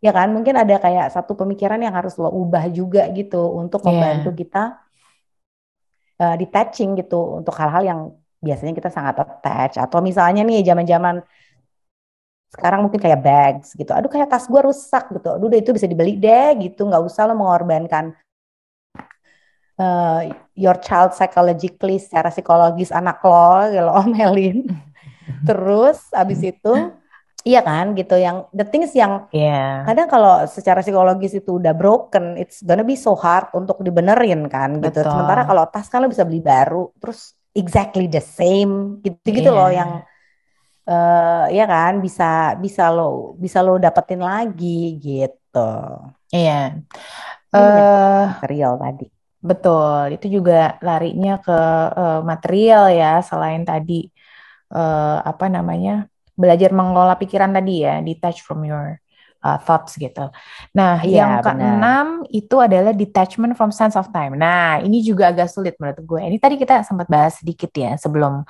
ya 0.00 0.14
kan 0.14 0.30
mungkin 0.30 0.54
ada 0.54 0.78
kayak 0.78 1.10
satu 1.10 1.34
pemikiran 1.34 1.82
yang 1.82 1.92
harus 1.92 2.14
lo 2.16 2.30
ubah 2.30 2.70
juga 2.70 3.04
gitu 3.10 3.42
untuk 3.58 3.82
membantu 3.82 4.30
kita 4.32 4.78
uh, 6.22 6.36
detaching 6.38 6.96
gitu 7.00 7.42
untuk 7.42 7.52
hal-hal 7.58 7.82
yang 7.84 8.00
biasanya 8.40 8.72
kita 8.76 8.88
sangat 8.92 9.18
attach. 9.20 9.80
Atau 9.80 10.00
misalnya 10.04 10.46
nih 10.46 10.62
zaman-zaman 10.62 11.24
sekarang 12.46 12.86
mungkin 12.86 13.00
kayak 13.02 13.20
bags 13.20 13.74
gitu. 13.74 13.90
Aduh 13.92 14.08
kayak 14.08 14.30
tas 14.30 14.46
gue 14.46 14.60
rusak 14.62 15.12
gitu. 15.12 15.28
Aduh 15.36 15.50
itu 15.52 15.70
bisa 15.74 15.84
dibeli 15.90 16.16
deh 16.16 16.56
gitu. 16.62 16.86
Nggak 16.86 17.02
usah 17.04 17.26
lo 17.28 17.34
mengorbankan 17.34 18.14
uh, 19.78 20.20
your 20.54 20.76
child 20.78 21.12
psychologically 21.12 21.96
secara 21.96 22.28
psikologis 22.28 22.90
anak 22.90 23.20
lo 23.22 23.66
ya 23.68 23.82
lo 23.82 23.92
omelin 24.02 24.66
terus 25.44 26.10
abis 26.12 26.42
itu 26.42 26.74
Iya 27.46 27.62
kan 27.62 27.94
gitu 27.94 28.18
yang 28.18 28.50
the 28.50 28.66
things 28.66 28.90
yang 28.90 29.30
Iya, 29.30 29.86
kadang 29.86 30.10
kalau 30.10 30.50
secara 30.50 30.82
psikologis 30.82 31.30
itu 31.30 31.62
udah 31.62 31.78
broken 31.78 32.34
it's 32.34 32.58
gonna 32.58 32.82
be 32.82 32.98
so 32.98 33.14
hard 33.14 33.46
untuk 33.54 33.78
dibenerin 33.86 34.50
kan 34.50 34.82
gitu. 34.82 35.06
betul. 35.06 35.14
Sementara 35.14 35.46
kalau 35.46 35.62
tas 35.70 35.86
kan 35.86 36.02
lo 36.02 36.10
bisa 36.10 36.26
beli 36.26 36.42
baru 36.42 36.90
terus 36.98 37.38
exactly 37.54 38.10
the 38.10 38.18
same 38.18 38.98
gitu-gitu 38.98 39.54
loh 39.54 39.70
Iya. 39.70 39.78
yang 39.78 39.90
eh 40.90 41.44
ya 41.54 41.64
kan 41.66 42.02
bisa 42.02 42.58
bisa 42.58 42.90
lo 42.90 43.38
bisa 43.38 43.62
lo 43.62 43.78
dapetin 43.78 44.26
lagi 44.26 44.98
gitu. 44.98 45.70
Iya. 46.34 46.82
Ini 46.82 47.62
menyangkut 47.62 47.94
Eh, 47.94 48.26
material 48.42 48.72
tadi. 48.74 49.06
Betul. 49.50 50.02
Itu 50.16 50.26
juga 50.36 50.52
larinya 50.86 51.30
ke 51.44 51.52
eh, 52.00 52.20
material 52.30 52.82
ya, 53.00 53.06
selain 53.28 53.62
tadi 53.70 53.92
eh, 54.74 55.16
apa 55.30 55.46
namanya? 55.56 55.92
belajar 56.36 56.68
mengelola 56.68 57.16
pikiran 57.16 57.48
tadi 57.56 57.80
ya, 57.80 58.04
detach 58.04 58.44
from 58.44 58.60
your 58.68 59.00
uh, 59.40 59.56
thoughts 59.56 59.96
gitu. 59.96 60.28
Nah, 60.76 61.00
Iya 61.00 61.16
yang 61.16 61.30
benar. 61.40 61.56
keenam 61.56 62.06
itu 62.28 62.56
adalah 62.60 62.92
detachment 62.92 63.56
from 63.56 63.72
sense 63.72 63.96
of 63.96 64.12
time. 64.12 64.36
Nah, 64.36 64.84
ini 64.84 65.00
juga 65.00 65.32
agak 65.32 65.48
sulit 65.48 65.80
menurut 65.80 66.00
gue. 66.04 66.20
Ini 66.28 66.36
tadi 66.36 66.60
kita 66.60 66.84
sempat 66.84 67.08
bahas 67.08 67.40
sedikit 67.40 67.72
ya 67.72 67.96
sebelum 67.96 68.44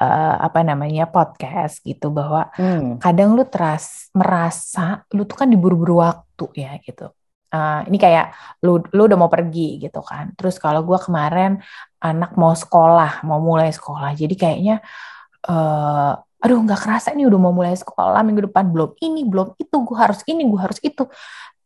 uh, 0.00 0.34
apa 0.40 0.60
namanya 0.64 1.04
podcast 1.12 1.84
gitu 1.84 2.08
bahwa 2.08 2.48
Hmm. 2.56 2.96
kadang 2.96 3.36
lu 3.36 3.44
teras 3.44 4.08
merasa 4.16 5.04
lu 5.12 5.28
tuh 5.28 5.36
kan 5.44 5.48
diburu-buru 5.52 6.00
waktu 6.00 6.46
ya 6.56 6.72
gitu. 6.80 7.12
Uh, 7.46 7.86
ini 7.86 7.96
kayak 7.96 8.34
lu 8.66 8.82
lu 8.90 9.06
udah 9.06 9.18
mau 9.18 9.30
pergi 9.30 9.78
gitu 9.78 10.02
kan. 10.02 10.34
Terus 10.34 10.58
kalau 10.58 10.82
gua 10.82 10.98
kemarin 10.98 11.62
anak 12.02 12.34
mau 12.34 12.52
sekolah, 12.52 13.22
mau 13.22 13.38
mulai 13.38 13.70
sekolah. 13.70 14.12
Jadi 14.18 14.34
kayaknya 14.34 14.82
eh 15.46 16.12
aduh 16.36 16.58
nggak 16.62 16.80
kerasa 16.84 17.16
nih 17.16 17.26
udah 17.26 17.40
mau 17.40 17.54
mulai 17.54 17.74
sekolah 17.74 18.20
minggu 18.22 18.46
depan 18.52 18.68
belum 18.70 18.94
ini 19.00 19.24
belum 19.24 19.56
itu 19.56 19.76
gue 19.82 19.96
harus 19.96 20.20
ini 20.28 20.44
gue 20.46 20.60
harus 20.60 20.78
itu 20.84 21.02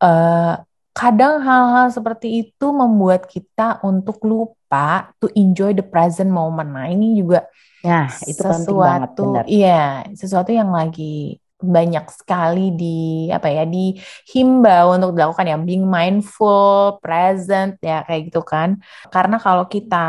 eh 0.00 0.54
kadang 0.94 1.42
hal-hal 1.42 1.88
seperti 1.92 2.28
itu 2.48 2.66
membuat 2.72 3.26
kita 3.28 3.82
untuk 3.84 4.22
lupa 4.24 5.10
to 5.20 5.28
enjoy 5.36 5.74
the 5.74 5.84
present 5.84 6.30
moment 6.30 6.70
nah 6.70 6.86
ini 6.88 7.18
juga 7.18 7.44
Nah, 7.80 8.12
itu 8.28 8.36
penting 8.44 8.76
banget 8.76 9.08
sesuatu 9.16 9.24
benar. 9.24 9.44
iya 9.48 10.04
sesuatu 10.12 10.50
yang 10.52 10.68
lagi 10.68 11.40
banyak 11.60 12.08
sekali 12.08 12.72
di 12.72 13.28
apa 13.28 13.52
ya 13.52 13.68
dihimbau 13.68 14.96
untuk 14.96 15.12
dilakukan 15.12 15.44
ya 15.44 15.56
being 15.60 15.84
mindful 15.84 16.96
present 17.04 17.76
ya 17.84 18.02
kayak 18.08 18.32
gitu 18.32 18.40
kan. 18.40 18.80
Karena 19.12 19.36
kalau 19.36 19.68
kita 19.68 20.06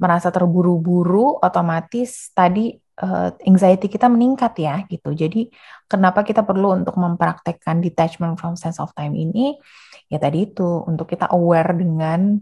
merasa 0.00 0.32
terburu-buru 0.32 1.36
otomatis 1.44 2.32
tadi 2.32 2.72
eh, 2.76 3.28
anxiety 3.44 3.86
kita 3.92 4.08
meningkat 4.08 4.52
ya 4.58 4.74
gitu. 4.88 5.12
Jadi 5.12 5.52
kenapa 5.86 6.24
kita 6.24 6.42
perlu 6.42 6.72
untuk 6.80 6.96
mempraktekkan 6.96 7.84
detachment 7.84 8.40
from 8.40 8.56
sense 8.56 8.80
of 8.80 8.90
time 8.96 9.12
ini? 9.12 9.60
Ya 10.08 10.16
tadi 10.16 10.48
itu 10.48 10.88
untuk 10.88 11.12
kita 11.12 11.28
aware 11.28 11.76
dengan 11.76 12.40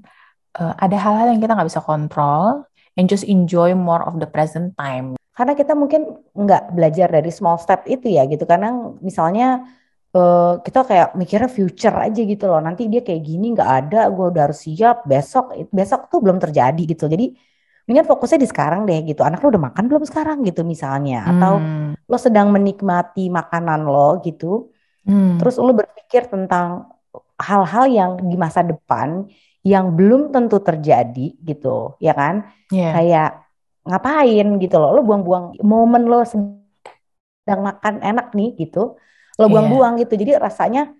eh, 0.54 0.74
ada 0.78 0.96
hal-hal 0.96 1.34
yang 1.34 1.42
kita 1.42 1.52
nggak 1.58 1.68
bisa 1.70 1.82
kontrol 1.82 2.62
and 2.94 3.10
just 3.10 3.26
enjoy 3.26 3.74
more 3.74 4.06
of 4.06 4.22
the 4.22 4.28
present 4.30 4.72
time 4.78 5.18
Karena 5.36 5.52
kita 5.60 5.72
mungkin 5.82 6.00
nggak 6.42 6.62
belajar 6.76 7.08
dari 7.16 7.30
small 7.38 7.56
step 7.64 7.80
itu 7.94 8.06
ya 8.16 8.22
gitu. 8.32 8.44
Karena 8.52 8.68
misalnya 9.08 9.44
eh, 10.16 10.38
kita 10.66 10.78
kayak 10.88 11.08
mikirnya 11.20 11.50
future 11.58 11.96
aja 12.06 12.20
gitu 12.32 12.44
loh. 12.50 12.60
Nanti 12.66 12.82
dia 12.92 13.00
kayak 13.06 13.22
gini 13.28 13.44
nggak 13.54 13.70
ada, 13.78 13.96
gue 14.14 14.24
udah 14.32 14.42
harus 14.48 14.60
siap 14.66 14.96
besok. 15.12 15.44
Besok 15.78 16.00
tuh 16.12 16.18
belum 16.24 16.38
terjadi 16.44 16.80
gitu. 16.92 17.04
Jadi 17.14 17.24
mendingan 17.86 18.08
fokusnya 18.10 18.38
di 18.44 18.48
sekarang 18.52 18.80
deh 18.88 18.98
gitu. 19.08 19.20
Anak 19.28 19.38
lo 19.42 19.48
udah 19.52 19.62
makan 19.68 19.84
belum 19.90 20.04
sekarang 20.10 20.36
gitu 20.48 20.60
misalnya. 20.74 21.16
Atau 21.30 21.52
Hmm, 21.52 21.94
lo 22.10 22.16
sedang 22.26 22.48
menikmati 22.56 23.20
makanan 23.38 23.80
lo 23.92 24.18
gitu. 24.26 24.46
hmm, 25.06 25.38
Terus 25.38 25.54
lo 25.60 25.72
berpikir 25.76 26.22
tentang 26.32 26.66
hal-hal 27.48 27.84
yang 27.98 28.10
di 28.30 28.36
masa 28.40 28.60
depan 28.64 29.28
yang 29.66 29.92
belum 29.98 30.32
tentu 30.34 30.56
terjadi 30.62 31.36
gitu, 31.48 31.98
ya 32.00 32.12
kan? 32.16 32.34
yeah. 32.70 32.92
Kayak 32.92 33.45
ngapain 33.86 34.46
gitu 34.58 34.76
loh. 34.76 34.90
Lo 34.98 35.00
buang-buang 35.06 35.56
momen 35.62 36.02
lo 36.10 36.26
sedang 36.26 37.60
makan 37.62 38.02
enak 38.02 38.34
nih 38.34 38.58
gitu. 38.58 38.98
Lo 39.38 39.46
Iya. 39.46 39.52
buang-buang 39.52 40.02
gitu. 40.02 40.18
Jadi 40.18 40.34
rasanya 40.36 40.90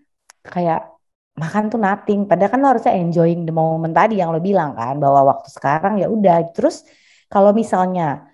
kayak 0.46 0.94
makan 1.36 1.68
tuh 1.68 1.80
nothing. 1.82 2.24
Padahal 2.24 2.50
kan 2.54 2.60
lo 2.62 2.68
harusnya 2.72 2.94
enjoying 2.96 3.44
the 3.44 3.52
moment 3.52 3.92
tadi 3.92 4.22
yang 4.22 4.32
lo 4.32 4.40
bilang 4.40 4.72
kan 4.72 4.96
bahwa 4.96 5.36
waktu 5.36 5.48
sekarang 5.52 5.98
ya 6.00 6.08
udah. 6.08 6.48
Terus 6.54 6.86
kalau 7.28 7.52
misalnya 7.52 8.30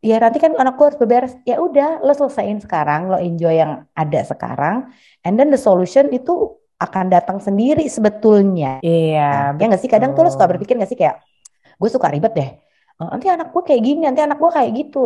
ya 0.00 0.22
nanti 0.22 0.38
kan 0.38 0.54
anak 0.54 0.78
gue 0.78 0.86
harus 0.86 1.00
beberes, 1.00 1.34
ya 1.42 1.58
udah 1.58 1.98
lo 2.04 2.14
selesaiin 2.14 2.62
sekarang, 2.62 3.10
lo 3.10 3.18
enjoy 3.18 3.58
yang 3.58 3.90
ada 3.96 4.20
sekarang, 4.22 4.94
and 5.26 5.34
then 5.34 5.50
the 5.50 5.58
solution 5.58 6.06
itu 6.14 6.54
akan 6.76 7.08
datang 7.08 7.40
sendiri 7.40 7.82
sebetulnya. 7.88 8.78
Iya, 8.84 9.56
Ya 9.56 9.64
nggak 9.66 9.80
sih? 9.80 9.90
Kadang 9.90 10.12
tuh 10.14 10.28
lo 10.28 10.30
suka 10.30 10.46
berpikir 10.46 10.76
nggak 10.76 10.90
sih 10.92 10.98
kayak 10.98 11.24
gue 11.76 11.90
suka 11.90 12.12
ribet 12.12 12.32
deh. 12.36 12.50
Eh, 13.00 13.08
Nanti 13.12 13.26
anak 13.28 13.46
gue 13.52 13.62
kayak 13.68 13.82
gini, 13.86 14.00
nanti 14.08 14.20
anak 14.24 14.38
gue 14.42 14.50
kayak 14.56 14.70
gitu. 14.72 14.98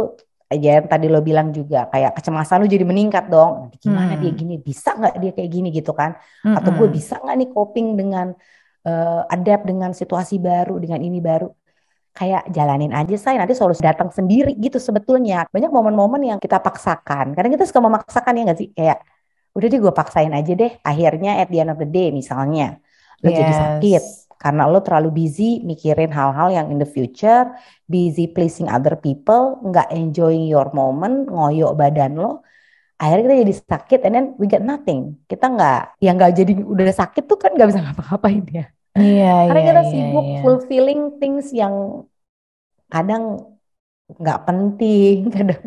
Ya 0.51 0.83
yang 0.83 0.91
tadi 0.91 1.07
lo 1.07 1.23
bilang 1.23 1.55
juga 1.55 1.87
kayak 1.93 2.11
kecemasan 2.19 2.59
lo 2.63 2.67
jadi 2.67 2.83
meningkat 2.83 3.31
dong. 3.31 3.51
Nanti 3.71 3.77
gimana 3.87 4.13
dia 4.19 4.31
Hmm. 4.35 4.39
gini? 4.41 4.55
Bisa 4.59 4.89
nggak 4.99 5.15
dia 5.23 5.31
kayak 5.37 5.51
gini 5.55 5.69
gitu 5.71 5.91
kan? 5.95 6.11
Atau 6.51 6.71
gue 6.79 6.89
bisa 6.91 7.15
nggak 7.23 7.35
nih 7.41 7.49
coping 7.55 7.87
dengan 8.01 8.27
eh, 8.81 9.21
adapt 9.35 9.63
dengan 9.71 9.91
situasi 9.93 10.41
baru, 10.41 10.81
dengan 10.83 11.01
ini 11.05 11.21
baru? 11.21 11.47
Kayak 12.17 12.51
jalanin 12.57 12.91
aja 12.97 13.15
say, 13.21 13.37
nanti 13.39 13.55
solusi 13.55 13.83
datang 13.85 14.11
sendiri 14.11 14.57
gitu 14.59 14.79
sebetulnya. 14.83 15.47
Banyak 15.55 15.71
momen-momen 15.71 16.23
yang 16.31 16.41
kita 16.43 16.59
paksakan. 16.59 17.33
Kadang 17.37 17.53
kita 17.55 17.65
suka 17.71 17.81
memaksakan 17.85 18.33
ya 18.39 18.43
nggak 18.51 18.59
sih? 18.59 18.69
Kayak 18.75 18.99
udah 19.57 19.67
deh 19.73 19.81
gue 19.85 19.93
paksain 19.95 20.33
aja 20.35 20.53
deh. 20.57 20.73
Akhirnya 20.83 21.31
at 21.43 21.49
the 21.53 21.59
end 21.63 21.71
of 21.75 21.79
the 21.83 21.89
day 21.89 22.09
misalnya 22.15 22.81
lo 23.23 23.29
jadi 23.31 23.53
sakit 23.53 24.03
Yes. 24.03 24.30
Karena 24.41 24.65
lo 24.65 24.81
terlalu 24.81 25.21
busy 25.21 25.61
mikirin 25.69 26.09
hal-hal 26.09 26.49
yang 26.49 26.73
in 26.73 26.81
the 26.81 26.89
future, 26.89 27.45
busy 27.85 28.25
pleasing 28.25 28.73
other 28.73 28.97
people, 28.97 29.61
nggak 29.61 29.93
enjoying 29.93 30.49
your 30.49 30.73
moment, 30.73 31.29
ngoyo 31.29 31.77
badan 31.77 32.17
lo. 32.17 32.41
Akhirnya 32.97 33.25
kita 33.29 33.37
jadi 33.45 33.55
sakit 33.61 34.01
and 34.09 34.13
then 34.17 34.27
we 34.41 34.49
get 34.49 34.65
nothing. 34.65 35.21
Kita 35.29 35.45
nggak, 35.45 36.01
yang 36.01 36.17
nggak 36.17 36.33
jadi 36.33 36.53
udah 36.57 36.85
sakit 36.89 37.25
tuh 37.29 37.37
kan 37.37 37.53
nggak 37.53 37.69
bisa 37.69 37.81
ngapa-ngapain 37.85 38.45
ya. 38.49 38.65
Iya, 38.97 39.35
Karena 39.53 39.61
iya, 39.61 39.69
kita 39.69 39.83
iya, 39.85 39.91
sibuk 39.93 40.25
iya. 40.25 40.39
fulfilling 40.41 41.03
things 41.21 41.47
yang 41.53 41.75
kadang 42.89 43.25
nggak 44.11 44.41
penting, 44.49 45.17
kadang 45.37 45.63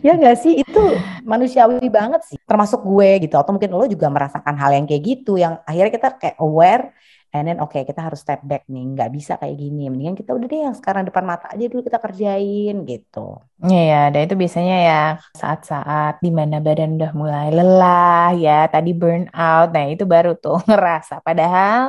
ya 0.00 0.12
nggak 0.16 0.36
sih 0.40 0.62
itu 0.62 0.82
manusiawi 1.26 1.90
banget 1.90 2.22
sih. 2.22 2.38
Termasuk 2.46 2.86
gue 2.86 3.26
gitu, 3.26 3.34
atau 3.34 3.50
mungkin 3.50 3.74
lo 3.74 3.84
juga 3.90 4.06
merasakan 4.08 4.54
hal 4.54 4.70
yang 4.78 4.86
kayak 4.86 5.02
gitu, 5.02 5.36
yang 5.42 5.58
akhirnya 5.66 5.92
kita 5.92 6.08
kayak 6.22 6.36
aware, 6.38 6.94
and 7.34 7.42
then 7.48 7.58
oke 7.62 7.76
kita 7.88 8.00
harus 8.06 8.20
step 8.24 8.40
back 8.50 8.62
nih, 8.72 8.82
nggak 8.92 9.10
bisa 9.16 9.32
kayak 9.40 9.56
gini. 9.62 9.80
Mendingan 9.92 10.16
kita 10.20 10.30
udah 10.36 10.46
deh 10.52 10.60
yang 10.66 10.76
sekarang 10.78 11.02
depan 11.08 11.24
mata 11.30 11.46
aja 11.54 11.64
dulu 11.70 11.80
kita 11.88 11.98
kerjain 12.04 12.74
gitu. 12.90 13.18
Iya, 13.64 13.78
ya, 13.90 13.96
dan 14.12 14.20
itu 14.26 14.34
biasanya 14.42 14.74
ya 14.88 14.94
saat-saat 15.40 16.12
di 16.24 16.30
mana 16.38 16.54
badan 16.66 16.90
udah 16.98 17.10
mulai 17.20 17.46
lelah 17.56 18.26
ya, 18.44 18.50
tadi 18.72 18.90
burn 19.00 19.22
out, 19.38 19.66
nah 19.74 19.84
itu 19.92 20.04
baru 20.14 20.30
tuh 20.42 20.56
ngerasa. 20.68 21.14
Padahal 21.26 21.80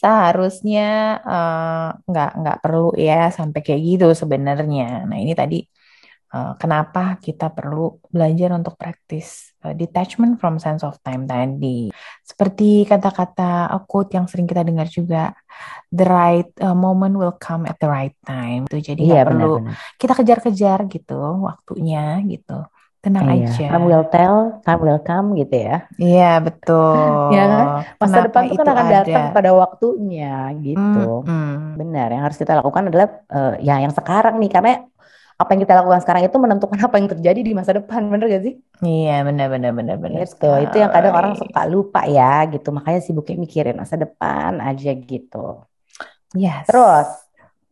seharusnya 0.00 0.80
eh, 1.30 1.86
nggak 2.10 2.28
nggak 2.40 2.56
perlu 2.62 2.80
ya 3.06 3.14
sampai 3.38 3.60
kayak 3.66 3.82
gitu 3.88 4.04
sebenarnya. 4.22 4.82
Nah 5.08 5.16
ini 5.22 5.32
tadi 5.40 5.56
eh, 6.34 6.52
kenapa 6.60 7.18
kita 7.18 7.50
perlu 7.50 7.98
belajar 8.08 8.54
untuk 8.54 8.74
praktis 8.74 9.54
eh, 9.64 9.74
detachment 9.74 10.38
from 10.40 10.56
sense 10.58 10.82
of 10.82 10.96
time 11.02 11.26
tadi. 11.26 11.90
Seperti 12.22 12.86
kata-kata 12.86 13.68
uh, 13.74 13.82
quote 13.84 14.14
yang 14.16 14.26
sering 14.30 14.46
kita 14.46 14.62
dengar 14.62 14.86
juga, 14.88 15.34
the 15.90 16.06
right 16.06 16.48
uh, 16.62 16.76
moment 16.76 17.14
will 17.18 17.34
come 17.36 17.66
at 17.66 17.76
the 17.82 17.88
right 17.90 18.14
time. 18.22 18.64
Tuh, 18.70 18.80
jadi 18.80 19.00
Iya 19.00 19.20
nggak 19.20 19.26
perlu 19.26 19.52
benar-benar. 19.58 19.74
kita 20.00 20.12
kejar-kejar 20.14 20.78
gitu 20.88 21.18
waktunya 21.42 22.22
gitu. 22.24 22.52
Tenang 23.00 23.32
Iya, 23.32 23.48
aja. 23.48 23.64
time 23.72 23.84
will 23.88 24.04
tell, 24.12 24.36
time 24.60 24.80
will 24.84 25.00
come 25.00 25.32
gitu 25.34 25.56
ya. 25.56 25.88
Iya, 25.96 26.30
betul. 26.44 27.32
Ya 27.34 27.44
kan? 27.48 27.66
Masa 27.96 28.20
Kenapa 28.20 28.26
depan 28.28 28.44
kan 28.44 28.52
itu 28.52 28.60
akan 28.68 28.86
datang 28.92 29.24
ada? 29.24 29.34
pada 29.36 29.50
waktunya 29.56 30.28
gitu. 30.60 31.24
Mm-mm. 31.24 31.80
Benar, 31.80 32.08
yang 32.12 32.22
harus 32.28 32.36
kita 32.36 32.52
lakukan 32.60 32.92
adalah 32.92 33.08
eh, 33.32 33.54
ya 33.64 33.74
yang 33.80 33.92
sekarang 33.96 34.36
nih 34.36 34.50
karena 34.52 34.72
apa 35.40 35.50
yang 35.56 35.60
kita 35.64 35.74
lakukan 35.80 36.00
sekarang 36.04 36.22
itu 36.28 36.36
menentukan 36.36 36.78
apa 36.84 36.94
yang 37.00 37.08
terjadi 37.08 37.40
di 37.40 37.52
masa 37.56 37.72
depan, 37.72 38.12
bener 38.12 38.26
gak 38.28 38.44
sih? 38.44 38.54
Iya, 38.84 39.24
benar 39.28 39.46
benar 39.48 39.72
benar 39.72 39.96
benar 39.96 40.18
Gitu, 40.28 40.48
itu 40.64 40.76
yang 40.76 40.92
kadang 40.92 41.14
orang 41.16 41.32
suka 41.40 41.60
lupa 41.64 42.04
ya 42.04 42.44
gitu, 42.52 42.68
makanya 42.76 43.00
sibuknya 43.00 43.36
mikirin 43.40 43.76
masa 43.80 43.96
depan 43.96 44.60
aja 44.60 44.90
gitu. 44.92 45.64
Yes. 46.36 46.68
Terus, 46.68 47.08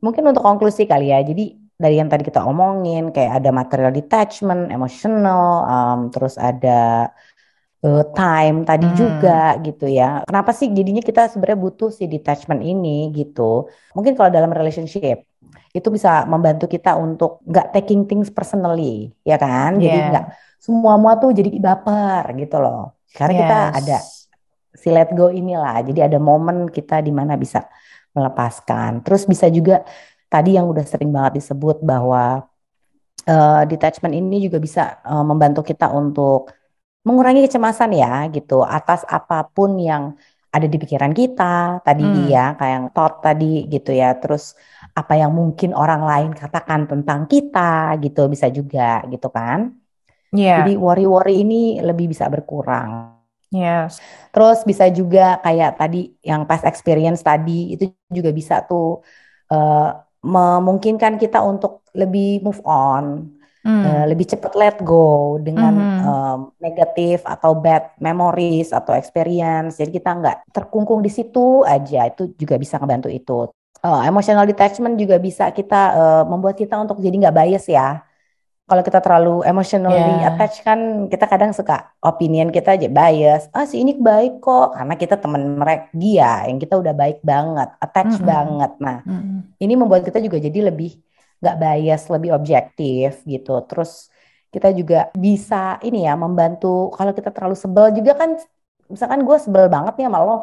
mungkin 0.00 0.24
untuk 0.32 0.42
konklusi 0.42 0.88
kali 0.88 1.12
ya, 1.12 1.20
jadi 1.20 1.60
dari 1.78 1.94
yang 2.00 2.10
tadi 2.10 2.26
kita 2.26 2.42
omongin 2.42 3.14
kayak 3.14 3.38
ada 3.44 3.50
material 3.54 3.92
detachment, 3.94 4.72
emotional, 4.74 5.62
um, 5.68 5.98
terus 6.10 6.34
ada 6.40 7.12
eh, 7.84 8.04
time 8.18 8.66
tadi 8.66 8.90
Hmm. 8.90 8.98
juga 8.98 9.54
gitu 9.62 9.86
ya. 9.86 10.26
Kenapa 10.26 10.50
sih 10.50 10.66
jadinya 10.74 10.98
kita 10.98 11.30
sebenarnya 11.30 11.60
butuh 11.62 11.90
si 11.94 12.10
detachment 12.10 12.64
ini 12.66 13.14
gitu? 13.14 13.70
Mungkin 13.94 14.18
kalau 14.18 14.30
dalam 14.34 14.50
relationship 14.50 15.27
itu 15.76 15.88
bisa 15.96 16.24
membantu 16.32 16.64
kita 16.74 16.90
untuk 16.98 17.30
nggak 17.50 17.66
taking 17.74 18.00
things 18.10 18.28
personally, 18.32 19.12
ya 19.30 19.36
kan? 19.40 19.78
Jadi 19.84 19.96
Yeah. 19.96 20.08
nggak 20.10 20.24
semua 20.64 20.94
mua 21.02 21.14
tuh 21.22 21.30
jadi 21.38 21.50
baper 21.66 22.24
gitu 22.40 22.56
loh. 22.64 22.98
Karena 23.16 23.34
kita 23.40 23.56
Yes. 23.68 23.76
ada 23.78 23.96
si 24.82 24.88
let 24.94 25.10
go 25.18 25.26
inilah. 25.32 25.76
Jadi 25.88 26.00
ada 26.06 26.18
momen 26.22 26.68
kita 26.76 27.00
di 27.06 27.12
mana 27.14 27.34
bisa 27.38 27.66
melepaskan. 28.16 29.04
Terus 29.04 29.22
bisa 29.32 29.46
juga 29.50 29.84
tadi 30.32 30.56
yang 30.58 30.66
udah 30.72 30.84
sering 30.86 31.10
banget 31.14 31.32
disebut 31.42 31.76
bahwa 31.84 32.44
eh, 33.28 33.62
detachment 33.70 34.14
ini 34.16 34.36
juga 34.46 34.58
bisa 34.66 34.82
eh, 35.04 35.24
membantu 35.30 35.60
kita 35.70 35.92
untuk 35.92 36.50
mengurangi 37.06 37.46
kecemasan 37.48 37.90
ya 37.96 38.28
gitu 38.36 38.64
atas 38.66 39.00
apa 39.08 39.46
pun 39.48 39.70
yang 39.80 40.04
ada 40.54 40.66
di 40.72 40.76
pikiran 40.82 41.12
kita 41.12 41.80
tadi 41.86 42.04
Hmm. 42.04 42.28
ya 42.34 42.44
kayak 42.58 42.72
yang 42.76 42.86
thought 42.94 43.14
tadi 43.24 43.68
gitu 43.74 43.90
ya. 43.92 44.16
Terus 44.20 44.44
apa 45.00 45.12
yang 45.22 45.32
mungkin 45.40 45.70
orang 45.82 46.02
lain 46.10 46.30
katakan 46.40 46.80
tentang 46.90 47.20
kita 47.32 47.60
gitu 48.04 48.20
bisa 48.32 48.46
juga 48.58 48.82
gitu 49.12 49.28
kan. 49.38 49.58
Iya, 50.36 50.54
Jadi 50.56 50.72
worry-worry 50.84 51.34
ini 51.44 51.56
lebih 51.88 52.06
bisa 52.12 52.26
berkurang. 52.34 52.90
yes. 53.52 54.00
Terus 54.32 54.58
bisa 54.68 54.84
juga 54.92 55.40
kayak 55.44 55.70
tadi 55.80 55.98
yang 56.24 56.42
past 56.48 56.64
experience 56.68 57.20
tadi 57.24 57.74
itu 57.74 57.84
juga 58.12 58.30
bisa 58.32 58.54
tuh 58.68 59.00
eh, 59.52 59.88
memungkinkan 60.24 61.14
kita 61.22 61.38
untuk 61.46 61.86
lebih 61.96 62.44
move 62.44 62.60
on, 62.66 63.04
Hmm. 63.64 63.84
eh, 63.84 64.04
lebih 64.10 64.26
cepat 64.32 64.52
let 64.60 64.76
go 64.84 65.38
dengan 65.40 65.74
Mhm. 65.74 65.98
em, 65.98 66.38
negatif 66.60 67.22
atau 67.24 67.52
bad 67.64 67.94
memories 68.02 68.70
atau 68.74 68.92
experience. 68.98 69.78
Jadi 69.80 69.90
kita 69.98 70.10
nggak 70.18 70.36
terkungkung 70.54 71.00
di 71.06 71.10
situ 71.12 71.64
aja. 71.64 71.98
Itu 72.10 72.34
juga 72.36 72.54
bisa 72.60 72.76
ngebantu 72.80 73.08
itu. 73.12 73.48
Eh, 73.78 74.00
emotional 74.10 74.42
detachment 74.50 74.98
juga 74.98 75.16
bisa 75.22 75.44
kita 75.54 75.76
eh, 75.98 76.22
membuat 76.30 76.58
kita 76.58 76.74
untuk 76.82 76.98
jadi 76.98 77.14
nggak 77.22 77.36
bias 77.38 77.64
ya. 77.70 78.02
Kalau 78.68 78.82
kita 78.86 79.00
terlalu 79.04 79.30
emotionally 79.50 80.20
Ya. 80.20 80.28
attached 80.28 80.60
kan 80.66 80.80
kita 81.12 81.26
kadang 81.32 81.52
suka 81.58 81.74
opinion 82.04 82.48
kita 82.56 82.76
aja 82.76 82.88
bias. 82.98 83.42
Ah 83.56 83.64
si 83.70 83.76
ini 83.82 83.92
baik 84.08 84.40
kok 84.44 84.76
karena 84.76 84.94
kita 85.02 85.14
teman 85.22 85.42
mereka 85.60 85.84
dia 86.02 86.46
yang 86.48 86.58
kita 86.62 86.74
udah 86.82 86.94
baik 87.02 87.18
banget, 87.30 87.68
attached 87.84 88.20
Mm-mm. 88.20 88.28
banget. 88.32 88.70
Nah, 88.84 88.96
Mm-mm. 89.08 89.42
ini 89.62 89.74
membuat 89.80 90.02
kita 90.08 90.18
juga 90.26 90.38
jadi 90.46 90.58
lebih 90.70 90.90
nggak 91.40 91.56
bias, 91.62 92.02
lebih 92.14 92.30
objektif 92.38 93.10
gitu. 93.32 93.50
Terus 93.68 93.90
kita 94.54 94.68
juga 94.78 94.96
bisa 95.24 95.56
ini 95.86 95.98
ya 96.08 96.14
membantu 96.24 96.66
kalau 96.96 97.12
kita 97.18 97.30
terlalu 97.34 97.56
sebel 97.58 97.86
juga 97.98 98.12
kan, 98.20 98.30
misalkan 98.92 99.20
gue 99.28 99.36
sebel 99.44 99.66
banget 99.74 99.92
nih 100.00 100.06
sama 100.08 100.18
lo, 100.26 100.34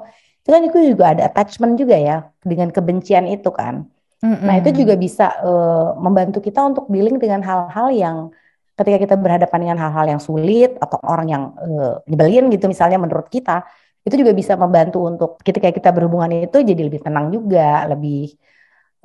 itu 0.46 0.50
kan 0.54 0.62
itu 0.62 0.78
juga 0.94 1.06
ada 1.18 1.26
attachment 1.26 1.74
juga 1.82 1.98
ya 1.98 2.18
dengan 2.46 2.70
kebencian 2.70 3.26
itu 3.26 3.50
kan. 3.50 3.90
Nah 4.46 4.56
itu 4.62 4.70
juga 4.86 4.94
bisa 4.98 5.24
eh, 5.42 5.90
membantu 6.06 6.38
kita 6.42 6.62
untuk 6.70 6.86
dealing 6.94 7.18
dengan 7.18 7.42
hal-hal 7.46 7.88
yang 7.94 8.18
ketika 8.78 8.98
kita 9.04 9.16
berhadapan 9.18 9.60
dengan 9.66 9.78
hal-hal 9.84 10.06
yang 10.18 10.22
sulit 10.22 10.78
atau 10.78 10.98
orang 11.02 11.28
yang 11.34 11.44
eh, 11.66 11.94
nyebelin 12.10 12.46
gitu 12.54 12.66
misalnya 12.70 12.98
menurut 13.02 13.28
kita, 13.30 13.66
itu 14.06 14.16
juga 14.22 14.34
bisa 14.38 14.54
membantu 14.58 14.98
untuk 15.10 15.32
ketika 15.42 15.70
kita 15.74 15.90
berhubungan 15.96 16.30
itu 16.46 16.58
jadi 16.62 16.82
lebih 16.88 17.02
tenang 17.06 17.34
juga, 17.34 17.90
lebih 17.90 18.38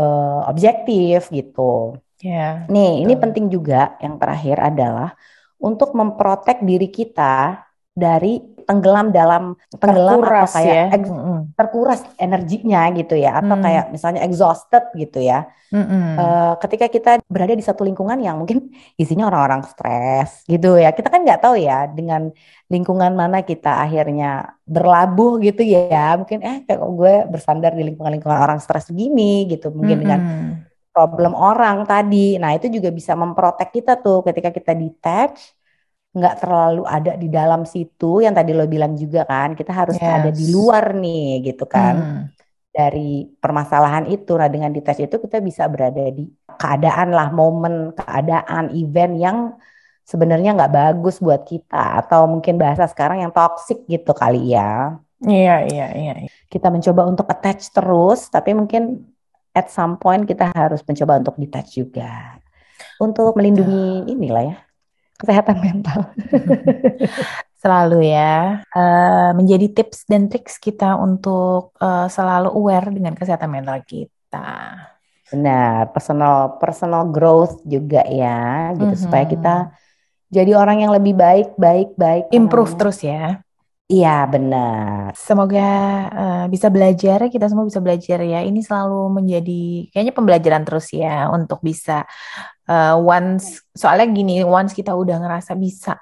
eh, 0.00 0.40
objektif 0.52 1.30
gitu. 1.32 1.96
Ya, 2.20 2.68
Nih, 2.68 3.02
ini 3.04 3.14
betul. 3.16 3.22
penting 3.22 3.46
juga 3.48 3.96
yang 4.04 4.20
terakhir 4.20 4.56
adalah 4.60 5.16
untuk 5.60 5.96
memprotek 5.96 6.62
diri 6.64 6.88
kita 6.92 7.64
dari 7.90 8.49
tenggelam 8.70 9.06
dalam 9.10 9.42
tenggelam 9.82 10.22
atau 10.22 10.22
Terkuras 10.22 10.50
kayak 10.54 10.76
ya. 10.78 10.84
ex- 10.94 11.10
terkuras 11.58 12.00
energinya 12.16 12.80
gitu 12.94 13.14
ya 13.18 13.30
atau 13.42 13.56
Hmm. 13.58 13.64
kayak 13.66 13.84
misalnya 13.90 14.20
exhausted 14.22 14.84
gitu 14.94 15.18
ya. 15.18 15.50
Mm-mm. 15.70 16.18
Eh, 16.18 16.52
ketika 16.62 16.86
kita 16.90 17.10
berada 17.30 17.54
di 17.54 17.62
satu 17.62 17.82
lingkungan 17.86 18.18
yang 18.18 18.42
mungkin 18.42 18.58
isinya 19.02 19.30
orang-orang 19.30 19.62
stres 19.70 20.42
gitu 20.46 20.78
ya, 20.78 20.90
kita 20.90 21.08
kan 21.10 21.22
nggak 21.26 21.40
tahu 21.44 21.54
ya 21.58 21.86
dengan 21.90 22.30
lingkungan 22.66 23.12
mana 23.14 23.42
kita 23.46 23.82
akhirnya 23.84 24.26
berlabuh 24.66 25.38
gitu 25.46 25.62
ya. 25.62 26.18
Mungkin 26.18 26.38
eh 26.42 26.56
kayak 26.66 26.80
gue 26.82 27.14
bersandar 27.30 27.70
di 27.78 27.82
lingkungan-lingkungan 27.86 28.38
orang 28.38 28.58
stres 28.58 28.90
begini 28.90 29.46
gitu, 29.50 29.70
mungkin 29.70 29.98
dengan 30.02 30.20
Mm-mm. 30.22 30.50
problem 30.90 31.32
orang 31.38 31.86
tadi. 31.86 32.34
Nah 32.42 32.50
itu 32.58 32.66
juga 32.66 32.90
bisa 32.90 33.14
memprotek 33.14 33.70
kita 33.70 33.94
tuh 34.02 34.26
ketika 34.26 34.50
kita 34.50 34.72
detach, 34.74 35.38
nggak 36.10 36.34
terlalu 36.42 36.82
ada 36.86 37.12
di 37.14 37.28
dalam 37.30 37.62
situ. 37.62 38.22
Yang 38.24 38.34
tadi 38.42 38.50
lo 38.56 38.64
bilang 38.66 38.92
juga 38.98 39.22
kan, 39.28 39.54
kita 39.54 39.72
harus 39.72 39.96
ada 39.98 40.30
di 40.30 40.44
Yes. 40.46 40.52
luar 40.54 40.84
nih 40.98 41.52
gitu 41.52 41.64
kan 41.70 41.94
Mm. 41.96 42.22
dari 42.70 43.30
permasalahan 43.38 44.10
itu. 44.10 44.34
Nah, 44.34 44.50
dengan 44.50 44.70
dites 44.74 44.98
itu 44.98 45.16
kita 45.18 45.38
bisa 45.42 45.66
berada 45.70 46.02
di 46.10 46.26
keadaan 46.58 47.14
lah, 47.14 47.30
momen, 47.30 47.94
keadaan, 47.94 48.74
event 48.74 49.14
yang 49.18 49.38
sebenarnya 50.06 50.54
nggak 50.58 50.74
bagus 50.74 51.22
buat 51.22 51.46
kita 51.46 52.02
atau 52.02 52.26
mungkin 52.26 52.58
bahasa 52.58 52.90
sekarang 52.90 53.22
yang 53.22 53.30
toxic 53.30 53.86
gitu 53.86 54.10
kali 54.10 54.54
ya. 54.54 54.98
Iya, 55.22 55.56
iya, 55.68 55.86
iya. 55.94 56.12
Kita 56.50 56.72
mencoba 56.72 57.06
untuk 57.06 57.28
attach 57.30 57.70
terus, 57.70 58.26
tapi 58.32 58.56
mungkin 58.56 59.04
at 59.50 59.66
some 59.70 59.98
point 59.98 60.26
kita 60.26 60.50
harus 60.54 60.82
mencoba 60.86 61.18
untuk 61.18 61.34
detach 61.38 61.74
juga 61.74 62.38
untuk 63.02 63.34
melindungi 63.34 64.06
inilah 64.06 64.44
ya 64.46 64.56
kesehatan 65.20 65.56
mental. 65.60 66.00
Selalu 67.60 68.08
ya, 68.08 68.64
eh, 68.72 69.30
menjadi 69.36 69.66
tips 69.68 70.08
dan 70.08 70.32
triks 70.32 70.56
kita 70.56 70.96
untuk 70.96 71.76
eh, 71.76 72.08
selalu 72.08 72.48
aware 72.56 72.88
dengan 72.88 73.12
kesehatan 73.12 73.52
mental 73.52 73.84
kita. 73.84 74.48
Benar, 75.30 75.92
personal 75.94 76.56
personal 76.58 77.06
growth 77.12 77.60
juga 77.62 78.02
ya, 78.08 78.72
gitu 78.74 78.96
supaya 78.96 79.28
Mhm. 79.28 79.32
kita 79.36 79.54
jadi 80.30 80.52
orang 80.56 80.86
yang 80.86 80.92
lebih 80.94 81.14
baik, 81.14 81.58
baik, 81.58 81.94
baik. 81.98 82.24
Improve 82.32 82.72
namanya? 82.74 82.80
terus 82.80 82.98
ya. 83.04 83.24
Iya, 83.92 84.08
benar. 84.32 85.12
Semoga 85.26 85.60
eh, 86.20 86.44
bisa 86.54 86.68
belajar, 86.70 87.18
kita 87.34 87.46
semua 87.50 87.66
bisa 87.66 87.82
belajar 87.82 88.18
ya. 88.22 88.38
Ini 88.46 88.60
selalu 88.62 89.10
menjadi 89.18 89.90
kayaknya 89.90 90.14
pembelajaran 90.14 90.62
terus 90.66 90.86
ya 90.94 91.26
untuk 91.34 91.58
bisa 91.68 92.06
eh, 92.70 92.94
once 92.96 93.66
soalnya 93.74 94.06
gini, 94.16 94.32
once 94.46 94.72
kita 94.78 94.92
udah 94.94 95.16
ngerasa 95.22 95.52
bisa 95.58 95.98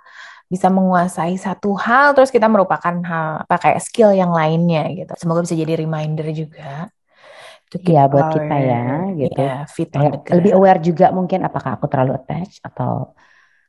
bisa 0.52 0.68
menguasai 0.72 1.36
satu 1.40 1.76
hal, 1.76 2.12
terus 2.16 2.30
kita 2.32 2.48
merupakan 2.52 2.94
hal 3.10 3.28
apa 3.44 3.56
kayak 3.64 3.80
skill 3.84 4.10
yang 4.16 4.32
lainnya 4.32 4.82
gitu. 4.96 5.12
Semoga 5.20 5.40
bisa 5.44 5.56
jadi 5.56 5.74
reminder 5.80 6.28
juga 6.32 6.88
Iya, 7.86 7.98
buat 8.12 8.26
kita 8.34 8.54
ya, 8.68 8.76
gitu. 9.20 9.40
the 9.92 9.92
Kayak 9.92 10.12
lebih 10.36 10.52
aware 10.58 10.80
juga 10.88 11.04
mungkin 11.18 11.40
apakah 11.48 11.70
aku 11.76 11.86
terlalu 11.92 12.12
attach 12.18 12.52
atau 12.68 12.90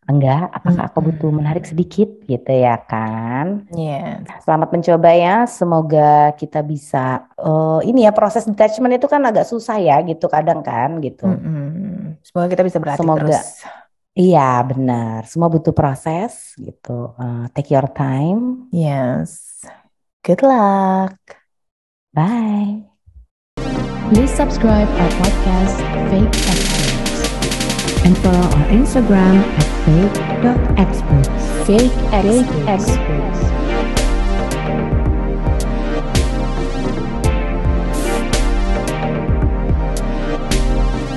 enggak, 0.10 0.50
apakah 0.50 0.90
aku 0.90 1.00
butuh 1.06 1.30
menarik 1.30 1.70
sedikit 1.70 2.10
gitu 2.26 2.50
ya 2.50 2.82
kan. 2.82 3.70
Yes. 3.70 4.26
Selamat 4.42 4.74
mencoba 4.74 5.10
ya, 5.14 5.46
semoga 5.46 6.34
kita 6.34 6.66
bisa 6.66 7.30
eh, 7.38 7.80
ini 7.86 8.10
ya 8.10 8.12
proses 8.12 8.50
detachment 8.50 8.98
itu 8.98 9.06
kan 9.06 9.22
agak 9.22 9.46
susah 9.46 9.78
ya 9.78 10.02
gitu 10.02 10.26
kadang 10.26 10.66
kan 10.66 10.98
gitu. 10.98 11.30
Mm-mm. 11.30 12.18
Semoga 12.26 12.50
kita 12.50 12.66
bisa 12.66 12.82
berlatih 12.82 13.06
Semoga. 13.06 13.22
terus. 13.30 13.62
Iya, 14.18 14.66
benar. 14.66 15.30
Semua 15.30 15.48
butuh 15.48 15.72
proses 15.72 16.58
gitu. 16.58 17.14
Eh, 17.16 17.46
take 17.54 17.70
your 17.72 17.86
time. 17.94 18.68
Yes. 18.74 19.62
Good 20.26 20.42
luck. 20.42 21.16
Bye. 22.12 22.90
Please 24.10 24.34
subscribe 24.34 24.90
our 24.90 25.12
podcast, 25.22 25.78
Fake 26.10 26.26
Experts, 26.34 26.79
and 28.10 28.18
follow 28.18 28.38
our 28.40 28.68
Instagram 28.70 29.36
at 29.60 29.68
fake.experts. 29.86 31.68
Fake 31.68 31.92
Fake 32.12 32.46
experts. 32.48 32.90
Experts. 32.90 33.59